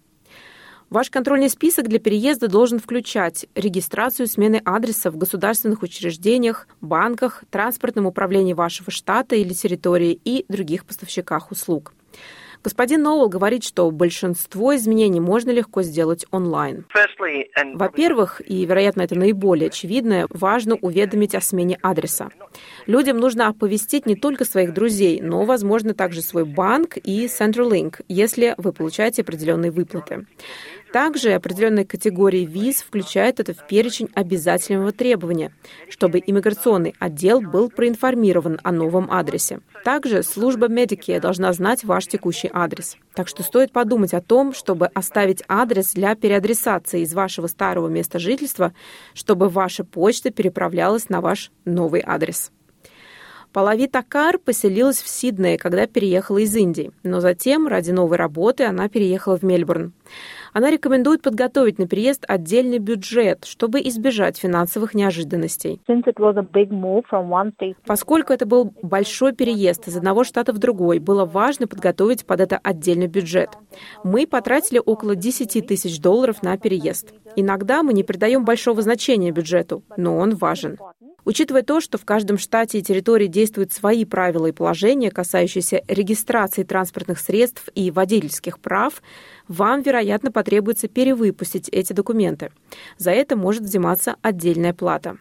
Ваш 0.90 1.10
контрольный 1.10 1.50
список 1.50 1.86
для 1.88 1.98
переезда 1.98 2.48
должен 2.48 2.78
включать 2.78 3.46
регистрацию 3.54 4.26
смены 4.26 4.62
адреса 4.64 5.10
в 5.10 5.18
государственных 5.18 5.82
учреждениях, 5.82 6.66
банках, 6.80 7.44
транспортном 7.50 8.06
управлении 8.06 8.54
вашего 8.54 8.90
штата 8.90 9.36
или 9.36 9.52
территории 9.52 10.18
и 10.24 10.46
других 10.48 10.86
поставщиках 10.86 11.50
услуг. 11.50 11.92
Господин 12.64 13.02
Ноуэлл 13.02 13.28
говорит, 13.28 13.64
что 13.64 13.90
большинство 13.90 14.74
изменений 14.76 15.20
можно 15.20 15.50
легко 15.50 15.82
сделать 15.82 16.26
онлайн. 16.30 16.84
Во-первых, 17.74 18.40
и, 18.44 18.64
вероятно, 18.64 19.02
это 19.02 19.14
наиболее 19.14 19.68
очевидное, 19.68 20.26
важно 20.30 20.74
уведомить 20.76 21.34
о 21.34 21.40
смене 21.40 21.78
адреса. 21.82 22.30
Людям 22.86 23.18
нужно 23.18 23.48
оповестить 23.48 24.06
не 24.06 24.16
только 24.16 24.44
своих 24.44 24.74
друзей, 24.74 25.20
но, 25.20 25.44
возможно, 25.44 25.94
также 25.94 26.22
свой 26.22 26.44
банк 26.44 26.96
и 26.96 27.26
Centrelink, 27.26 28.00
если 28.08 28.54
вы 28.58 28.72
получаете 28.72 29.22
определенные 29.22 29.70
выплаты. 29.70 30.26
Также 30.92 31.32
определенные 31.32 31.84
категории 31.84 32.44
виз 32.44 32.82
включают 32.82 33.40
это 33.40 33.54
в 33.54 33.66
перечень 33.66 34.08
обязательного 34.14 34.92
требования, 34.92 35.52
чтобы 35.88 36.22
иммиграционный 36.24 36.94
отдел 36.98 37.40
был 37.40 37.70
проинформирован 37.70 38.58
о 38.62 38.72
новом 38.72 39.10
адресе. 39.10 39.60
Также 39.84 40.22
служба 40.22 40.68
Medicare 40.68 41.20
должна 41.20 41.52
знать 41.52 41.84
ваш 41.84 42.06
текущий 42.06 42.50
адрес. 42.52 42.96
Так 43.14 43.28
что 43.28 43.42
стоит 43.42 43.72
подумать 43.72 44.14
о 44.14 44.20
том, 44.20 44.54
чтобы 44.54 44.86
оставить 44.86 45.42
адрес 45.48 45.92
для 45.92 46.14
переадресации 46.14 47.02
из 47.02 47.12
вашего 47.14 47.46
старого 47.46 47.88
места 47.88 48.18
жительства, 48.18 48.72
чтобы 49.14 49.48
ваша 49.48 49.84
почта 49.84 50.30
переправлялась 50.30 51.08
на 51.08 51.20
ваш 51.20 51.50
новый 51.64 52.02
адрес. 52.04 52.50
Палави 53.58 53.88
Такар 53.88 54.38
поселилась 54.38 55.02
в 55.02 55.08
Сиднее, 55.08 55.58
когда 55.58 55.88
переехала 55.88 56.38
из 56.38 56.54
Индии, 56.54 56.92
но 57.02 57.18
затем 57.18 57.66
ради 57.66 57.90
новой 57.90 58.16
работы 58.16 58.62
она 58.62 58.88
переехала 58.88 59.36
в 59.36 59.42
Мельбурн. 59.42 59.92
Она 60.52 60.70
рекомендует 60.70 61.22
подготовить 61.22 61.78
на 61.78 61.88
переезд 61.88 62.24
отдельный 62.28 62.78
бюджет, 62.78 63.44
чтобы 63.44 63.80
избежать 63.80 64.38
финансовых 64.38 64.94
неожиданностей. 64.94 65.80
Поскольку 67.84 68.32
это 68.32 68.46
был 68.46 68.72
большой 68.82 69.32
переезд 69.32 69.88
из 69.88 69.96
одного 69.96 70.22
штата 70.22 70.52
в 70.52 70.58
другой, 70.58 71.00
было 71.00 71.24
важно 71.24 71.66
подготовить 71.66 72.26
под 72.26 72.40
это 72.40 72.60
отдельный 72.62 73.08
бюджет. 73.08 73.50
Мы 74.04 74.28
потратили 74.28 74.80
около 74.84 75.16
10 75.16 75.66
тысяч 75.66 76.00
долларов 76.00 76.44
на 76.44 76.56
переезд. 76.56 77.12
Иногда 77.36 77.82
мы 77.82 77.92
не 77.92 78.04
придаем 78.04 78.44
большого 78.44 78.82
значения 78.82 79.32
бюджету, 79.32 79.82
но 79.96 80.16
он 80.16 80.34
важен. 80.34 80.78
Учитывая 81.28 81.62
то, 81.62 81.82
что 81.82 81.98
в 81.98 82.06
каждом 82.06 82.38
штате 82.38 82.78
и 82.78 82.82
территории 82.82 83.26
действуют 83.26 83.70
свои 83.70 84.06
правила 84.06 84.46
и 84.46 84.52
положения, 84.52 85.10
касающиеся 85.10 85.82
регистрации 85.86 86.62
транспортных 86.62 87.18
средств 87.18 87.68
и 87.74 87.90
водительских 87.90 88.58
прав, 88.58 89.02
вам, 89.46 89.82
вероятно, 89.82 90.32
потребуется 90.32 90.88
перевыпустить 90.88 91.68
эти 91.68 91.92
документы. 91.92 92.50
За 92.96 93.10
это 93.10 93.36
может 93.36 93.64
взиматься 93.64 94.16
отдельная 94.22 94.72
плата. 94.72 95.18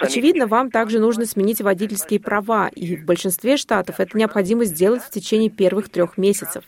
Очевидно, 0.00 0.46
вам 0.46 0.70
также 0.70 1.00
нужно 1.00 1.26
сменить 1.26 1.60
водительские 1.60 2.18
права, 2.18 2.68
и 2.68 2.96
в 2.96 3.04
большинстве 3.04 3.58
штатов 3.58 4.00
это 4.00 4.16
необходимо 4.16 4.64
сделать 4.64 5.02
в 5.02 5.10
течение 5.10 5.50
первых 5.50 5.90
трех 5.90 6.16
месяцев. 6.16 6.64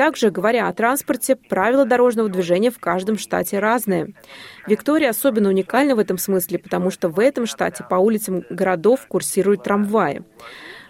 Также, 0.00 0.30
говоря 0.30 0.66
о 0.66 0.72
транспорте, 0.72 1.36
правила 1.36 1.84
дорожного 1.84 2.30
движения 2.30 2.70
в 2.70 2.78
каждом 2.78 3.18
штате 3.18 3.58
разные. 3.58 4.14
Виктория 4.66 5.10
особенно 5.10 5.50
уникальна 5.50 5.94
в 5.94 5.98
этом 5.98 6.16
смысле, 6.16 6.58
потому 6.58 6.90
что 6.90 7.10
в 7.10 7.20
этом 7.20 7.44
штате 7.44 7.84
по 7.84 7.96
улицам 7.96 8.42
городов 8.48 9.06
курсируют 9.06 9.62
трамваи. 9.62 10.22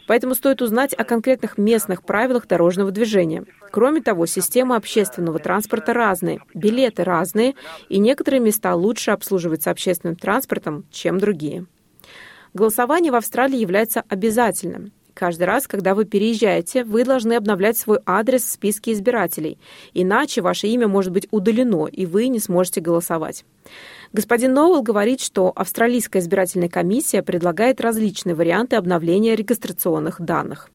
Поэтому 0.06 0.36
стоит 0.36 0.62
узнать 0.62 0.94
о 0.94 1.02
конкретных 1.02 1.58
местных 1.58 2.04
правилах 2.04 2.46
дорожного 2.46 2.92
движения. 2.92 3.46
Кроме 3.72 4.00
того, 4.00 4.26
системы 4.26 4.76
общественного 4.76 5.40
транспорта 5.40 5.92
разные, 5.92 6.42
билеты 6.54 7.02
разные, 7.02 7.56
и 7.88 7.98
некоторые 7.98 8.38
места 8.38 8.76
лучше 8.76 9.10
обслуживаются 9.10 9.72
общественным 9.72 10.14
транспортом, 10.14 10.84
чем 10.92 11.18
другие. 11.18 11.66
Голосование 12.54 13.10
в 13.10 13.16
Австралии 13.16 13.58
является 13.58 14.04
обязательным. 14.08 14.92
Каждый 15.20 15.42
раз, 15.42 15.68
когда 15.68 15.94
вы 15.94 16.06
переезжаете, 16.06 16.82
вы 16.82 17.04
должны 17.04 17.34
обновлять 17.34 17.76
свой 17.76 17.98
адрес 18.06 18.42
в 18.42 18.50
списке 18.50 18.92
избирателей, 18.92 19.58
иначе 19.92 20.40
ваше 20.40 20.66
имя 20.68 20.88
может 20.88 21.12
быть 21.12 21.28
удалено, 21.30 21.88
и 21.88 22.06
вы 22.06 22.28
не 22.28 22.38
сможете 22.38 22.80
голосовать. 22.80 23.44
Господин 24.12 24.54
Ноуэлл 24.54 24.82
говорит, 24.82 25.20
что 25.20 25.52
Австралийская 25.54 26.20
избирательная 26.20 26.68
комиссия 26.68 27.22
предлагает 27.22 27.80
различные 27.80 28.34
варианты 28.34 28.74
обновления 28.74 29.36
регистрационных 29.36 30.20
данных. 30.20 30.68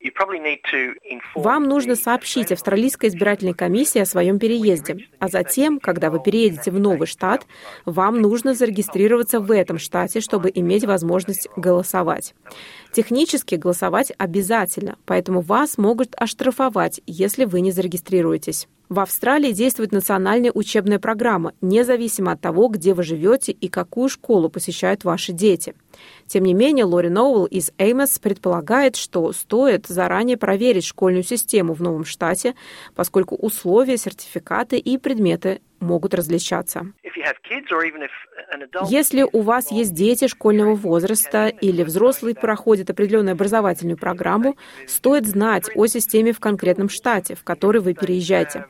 Вам 1.36 1.64
нужно 1.64 1.96
сообщить 1.96 2.54
Австралийской 2.54 3.10
избирательной 3.10 3.54
комиссии 3.54 4.00
о 4.00 4.06
своем 4.06 4.40
переезде, 4.40 5.10
а 5.20 5.28
затем, 5.28 5.82
когда 5.82 6.10
вы 6.10 6.22
переедете 6.24 6.72
в 6.72 6.80
новый 6.80 7.08
штат, 7.08 7.46
вам 7.84 8.22
нужно 8.22 8.54
зарегистрироваться 8.54 9.42
в 9.42 9.52
этом 9.52 9.80
штате, 9.80 10.22
чтобы 10.22 10.50
иметь 10.56 10.86
возможность 10.86 11.50
голосовать. 11.58 12.34
Технически 12.94 13.56
голосовать 13.56 14.14
обязательно, 14.18 14.98
поэтому 15.06 15.42
вас 15.42 15.78
могут 15.78 16.16
оштрафовать, 16.16 17.02
если 17.06 17.44
вы 17.44 17.60
не 17.60 17.72
зарегистрируетесь. 17.72 18.70
В 18.88 19.00
Австралии 19.00 19.52
действует 19.52 19.92
национальная 19.92 20.52
учебная 20.52 21.00
программа, 21.00 21.54
независимо 21.60 22.34
от 22.34 22.42
того, 22.42 22.68
где 22.68 22.94
вы 22.94 23.02
живете 23.02 23.52
и 23.52 23.68
какую 23.68 24.10
школу 24.10 24.48
посещают 24.48 25.04
ваши 25.04 25.34
дети. 25.34 25.74
Тем 26.28 26.44
не 26.44 26.54
менее, 26.54 26.86
Лори 26.86 27.10
Ноуэлл 27.10 27.46
из 27.46 27.72
Эймос 27.78 28.20
предполагает, 28.20 28.96
что 28.96 29.32
стоит 29.32 29.88
заранее 29.88 30.38
проверить 30.38 30.86
школьную 30.86 31.24
систему 31.24 31.74
в 31.74 31.82
новом 31.82 32.06
штате, 32.06 32.56
поскольку 32.96 33.36
условия, 33.36 33.98
сертификаты 33.98 34.78
и 34.78 34.98
предметы 34.98 35.62
могут 35.80 36.14
различаться. 36.14 36.88
Если 38.88 39.26
у 39.32 39.42
вас 39.42 39.72
есть 39.72 39.94
дети 39.94 40.28
школьного 40.28 40.76
возраста 40.76 41.48
или 41.48 41.84
взрослые 41.84 42.36
проходят 42.36 42.90
определенную 42.90 43.34
образовательную 43.34 43.98
программу, 43.98 44.56
стоит 44.88 45.26
знать 45.26 45.70
о 45.76 45.88
системе 45.88 46.34
в 46.34 46.40
конкретном 46.40 46.90
штате, 46.90 47.36
в 47.36 47.44
который 47.44 47.82
вы 47.82 47.94
переезжаете. 47.94 48.66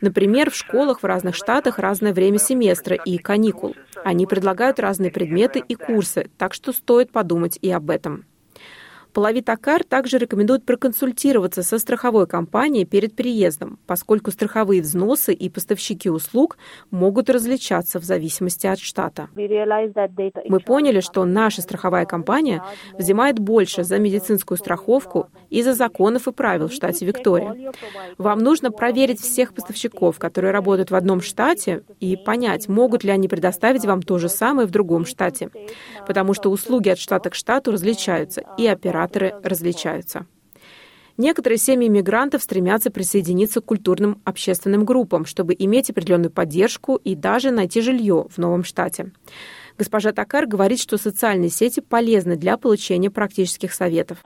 Например, 0.00 0.50
в 0.50 0.56
школах 0.56 1.02
в 1.02 1.06
разных 1.06 1.34
штатах 1.34 1.78
разное 1.78 2.12
время 2.12 2.38
семестра 2.38 2.96
и 2.96 3.18
каникул. 3.18 3.74
Они 4.04 4.26
предлагают 4.26 4.80
разные 4.80 5.10
предметы 5.10 5.58
и 5.66 5.74
курсы, 5.74 6.30
так 6.38 6.54
что 6.54 6.72
стоит 6.72 6.99
подумать 7.06 7.58
и 7.62 7.70
об 7.70 7.88
этом. 7.88 8.26
Полови 9.12 9.42
Токар 9.42 9.82
также 9.84 10.18
рекомендует 10.18 10.64
проконсультироваться 10.64 11.62
со 11.62 11.78
страховой 11.78 12.26
компанией 12.26 12.84
перед 12.84 13.14
переездом, 13.14 13.78
поскольку 13.86 14.30
страховые 14.30 14.82
взносы 14.82 15.32
и 15.32 15.48
поставщики 15.48 16.08
услуг 16.08 16.58
могут 16.90 17.28
различаться 17.28 17.98
в 17.98 18.04
зависимости 18.04 18.66
от 18.66 18.78
штата. 18.78 19.28
Мы 19.34 20.60
поняли, 20.60 21.00
что 21.00 21.24
наша 21.24 21.62
страховая 21.62 22.06
компания 22.06 22.62
взимает 22.96 23.38
больше 23.38 23.84
за 23.84 23.98
медицинскую 23.98 24.58
страховку 24.58 25.28
из-за 25.48 25.74
законов 25.74 26.28
и 26.28 26.32
правил 26.32 26.68
в 26.68 26.72
штате 26.72 27.04
Виктория. 27.06 27.72
Вам 28.18 28.38
нужно 28.38 28.70
проверить 28.70 29.20
всех 29.20 29.54
поставщиков, 29.54 30.18
которые 30.18 30.52
работают 30.52 30.90
в 30.90 30.94
одном 30.94 31.20
штате, 31.20 31.82
и 31.98 32.16
понять, 32.16 32.68
могут 32.68 33.04
ли 33.04 33.10
они 33.10 33.28
предоставить 33.28 33.84
вам 33.84 34.02
то 34.02 34.18
же 34.18 34.28
самое 34.28 34.68
в 34.68 34.70
другом 34.70 35.04
штате, 35.04 35.50
потому 36.06 36.34
что 36.34 36.50
услуги 36.50 36.88
от 36.88 36.98
штата 36.98 37.30
к 37.30 37.34
штату 37.34 37.72
различаются, 37.72 38.42
и 38.56 38.66
операторы 38.66 38.99
операторы 39.04 39.34
различаются. 39.42 40.26
Некоторые 41.16 41.58
семьи 41.58 41.88
мигрантов 41.88 42.42
стремятся 42.42 42.90
присоединиться 42.90 43.60
к 43.60 43.66
культурным 43.66 44.20
общественным 44.24 44.84
группам, 44.84 45.26
чтобы 45.26 45.54
иметь 45.58 45.90
определенную 45.90 46.30
поддержку 46.30 46.96
и 46.96 47.14
даже 47.14 47.50
найти 47.50 47.82
жилье 47.82 48.26
в 48.30 48.38
новом 48.38 48.64
штате. 48.64 49.12
Госпожа 49.78 50.12
Такар 50.12 50.46
говорит, 50.46 50.80
что 50.80 50.96
социальные 50.96 51.50
сети 51.50 51.80
полезны 51.80 52.36
для 52.36 52.56
получения 52.56 53.10
практических 53.10 53.72
советов. 53.72 54.18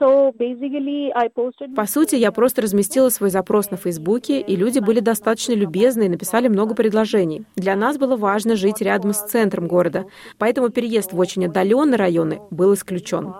По 1.75 1.85
сути, 1.85 2.15
я 2.15 2.31
просто 2.31 2.61
разместила 2.61 3.09
свой 3.09 3.29
запрос 3.29 3.71
на 3.71 3.77
Фейсбуке, 3.77 4.41
и 4.41 4.55
люди 4.55 4.79
были 4.79 4.99
достаточно 4.99 5.53
любезны 5.53 6.05
и 6.05 6.09
написали 6.09 6.47
много 6.47 6.75
предложений. 6.75 7.45
Для 7.55 7.75
нас 7.75 7.97
было 7.97 8.15
важно 8.15 8.55
жить 8.55 8.81
рядом 8.81 9.13
с 9.13 9.23
центром 9.23 9.67
города, 9.67 10.05
поэтому 10.37 10.69
переезд 10.69 11.13
в 11.13 11.19
очень 11.19 11.45
отдаленные 11.45 11.97
районы 11.97 12.41
был 12.51 12.73
исключен. 12.73 13.33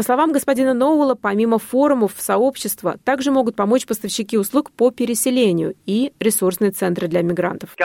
По 0.00 0.04
словам 0.04 0.32
господина 0.32 0.72
Ноуэлла, 0.72 1.14
помимо 1.14 1.58
форумов 1.58 2.14
сообщества, 2.16 2.96
также 3.04 3.30
могут 3.30 3.54
помочь 3.54 3.84
поставщики 3.84 4.38
услуг 4.38 4.70
по 4.70 4.90
переселению 4.90 5.74
и 5.84 6.14
ресурсные 6.18 6.70
центры 6.70 7.06
для 7.06 7.20
мигрантов. 7.20 7.76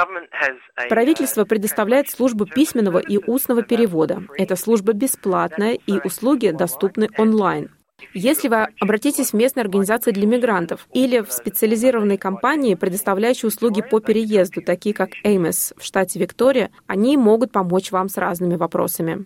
Правительство 0.87 1.43
предоставляет 1.43 2.09
службу 2.09 2.45
письменного 2.45 2.99
и 2.99 3.17
устного 3.17 3.63
перевода. 3.63 4.23
Эта 4.37 4.55
служба 4.55 4.93
бесплатная, 4.93 5.73
и 5.73 5.99
услуги 6.05 6.51
доступны 6.51 7.09
онлайн. 7.17 7.71
Если 8.13 8.47
вы 8.47 8.67
обратитесь 8.79 9.31
в 9.31 9.33
местные 9.33 9.63
организации 9.63 10.11
для 10.11 10.25
мигрантов 10.25 10.87
или 10.93 11.19
в 11.19 11.33
специализированные 11.33 12.17
компании, 12.17 12.75
предоставляющие 12.75 13.49
услуги 13.49 13.81
по 13.81 13.99
переезду, 13.99 14.61
такие 14.61 14.95
как 14.95 15.09
Эймес 15.25 15.73
в 15.75 15.83
штате 15.83 16.17
Виктория, 16.19 16.71
они 16.87 17.17
могут 17.17 17.51
помочь 17.51 17.91
вам 17.91 18.07
с 18.07 18.15
разными 18.15 18.55
вопросами. 18.55 19.25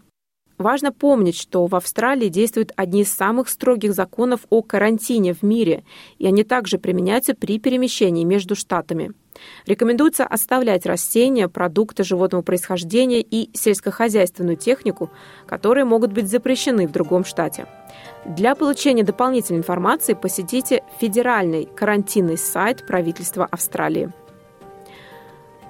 Важно 0.59 0.91
помнить, 0.91 1.37
что 1.37 1.67
в 1.67 1.75
Австралии 1.75 2.27
действуют 2.27 2.73
одни 2.75 3.03
из 3.03 3.13
самых 3.13 3.47
строгих 3.47 3.93
законов 3.93 4.41
о 4.49 4.61
карантине 4.61 5.33
в 5.33 5.41
мире, 5.41 5.85
и 6.17 6.27
они 6.27 6.43
также 6.43 6.77
применяются 6.77 7.33
при 7.33 7.59
перемещении 7.59 8.25
между 8.25 8.55
штатами. 8.55 9.13
Рекомендуется 9.65 10.25
оставлять 10.25 10.85
растения, 10.85 11.47
продукты 11.47 12.03
животного 12.03 12.41
происхождения 12.41 13.21
и 13.21 13.49
сельскохозяйственную 13.57 14.57
технику, 14.57 15.09
которые 15.47 15.85
могут 15.85 16.11
быть 16.11 16.27
запрещены 16.27 16.89
в 16.89 16.91
другом 16.91 17.23
штате. 17.23 17.65
Для 18.25 18.53
получения 18.53 19.05
дополнительной 19.05 19.59
информации 19.59 20.13
посетите 20.13 20.83
федеральный 20.99 21.69
карантинный 21.73 22.37
сайт 22.37 22.85
правительства 22.85 23.47
Австралии. 23.49 24.11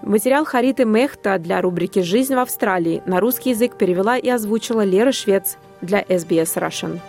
Материал 0.02 0.46
Хариты 0.46 0.86
Мехта 0.86 1.38
для 1.40 1.62
рубрики 1.62 2.00
«Жизнь 2.00 2.34
в 2.34 2.40
Австралии» 2.40 3.04
на 3.06 3.20
русский 3.20 3.50
язык 3.50 3.78
перевела 3.78 4.18
и 4.18 4.30
озвучила 4.30 4.82
Лера 4.82 5.12
Швец 5.12 5.58
для 5.82 6.02
SBS 6.02 6.56
Russian. 6.56 7.00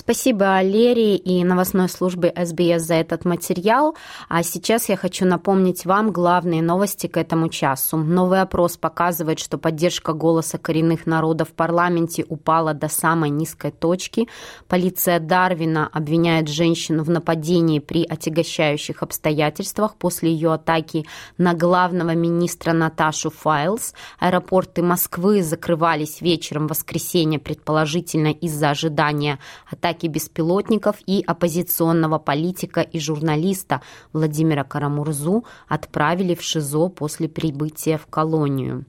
Спасибо 0.00 0.62
Лере 0.62 1.16
и 1.16 1.42
новостной 1.42 1.88
службе 1.88 2.32
СБС 2.32 2.82
за 2.82 2.94
этот 2.94 3.24
материал. 3.24 3.96
А 4.28 4.44
сейчас 4.44 4.88
я 4.88 4.96
хочу 4.96 5.26
напомнить 5.26 5.84
вам 5.84 6.12
главные 6.12 6.62
новости 6.62 7.08
к 7.08 7.16
этому 7.16 7.48
часу. 7.48 7.96
Новый 7.96 8.40
опрос 8.40 8.76
показывает, 8.76 9.40
что 9.40 9.58
поддержка 9.58 10.12
голоса 10.12 10.56
коренных 10.56 11.06
народов 11.06 11.48
в 11.48 11.52
парламенте 11.52 12.24
упала 12.28 12.74
до 12.74 12.88
самой 12.88 13.30
низкой 13.30 13.72
точки. 13.72 14.28
Полиция 14.68 15.18
Дарвина 15.18 15.88
обвиняет 15.92 16.48
женщину 16.48 17.02
в 17.02 17.10
нападении 17.10 17.80
при 17.80 18.04
отягощающих 18.04 19.02
обстоятельствах 19.02 19.96
после 19.96 20.30
ее 20.30 20.54
атаки 20.54 21.06
на 21.38 21.54
главного 21.54 22.14
министра 22.14 22.72
Наташу 22.72 23.30
Файлс. 23.30 23.94
Аэропорты 24.20 24.80
Москвы 24.80 25.42
закрывались 25.42 26.20
вечером 26.20 26.68
воскресенья, 26.68 27.40
предположительно 27.40 28.28
из-за 28.28 28.70
ожидания 28.70 29.40
атаки 29.68 29.87
атаки 29.88 30.06
беспилотников 30.06 30.96
и 31.06 31.22
оппозиционного 31.26 32.18
политика 32.18 32.80
и 32.80 33.00
журналиста 33.00 33.80
Владимира 34.12 34.64
Карамурзу 34.64 35.44
отправили 35.68 36.34
в 36.34 36.42
ШИЗО 36.42 36.88
после 36.88 37.28
прибытия 37.28 37.96
в 37.98 38.06
колонию. 38.06 38.84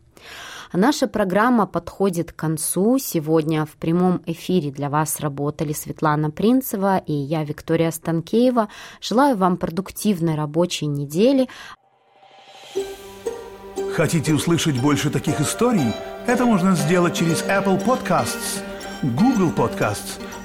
Наша 0.73 1.07
программа 1.07 1.65
подходит 1.65 2.31
к 2.31 2.35
концу. 2.35 2.99
Сегодня 2.99 3.65
в 3.65 3.71
прямом 3.77 4.21
эфире 4.25 4.71
для 4.71 4.89
вас 4.89 5.19
работали 5.19 5.73
Светлана 5.73 6.29
Принцева 6.29 6.97
и 6.97 7.13
я, 7.13 7.43
Виктория 7.43 7.91
Станкеева. 7.91 8.67
Желаю 9.01 9.35
вам 9.35 9.57
продуктивной 9.57 10.35
рабочей 10.35 10.85
недели. 10.85 11.47
Хотите 13.95 14.33
услышать 14.33 14.79
больше 14.79 15.09
таких 15.09 15.41
историй? 15.41 15.93
Это 16.27 16.45
можно 16.45 16.75
сделать 16.75 17.15
через 17.15 17.41
Apple 17.43 17.83
Podcasts, 17.83 18.61
Google 19.01 19.51
Podcasts– 19.51 20.21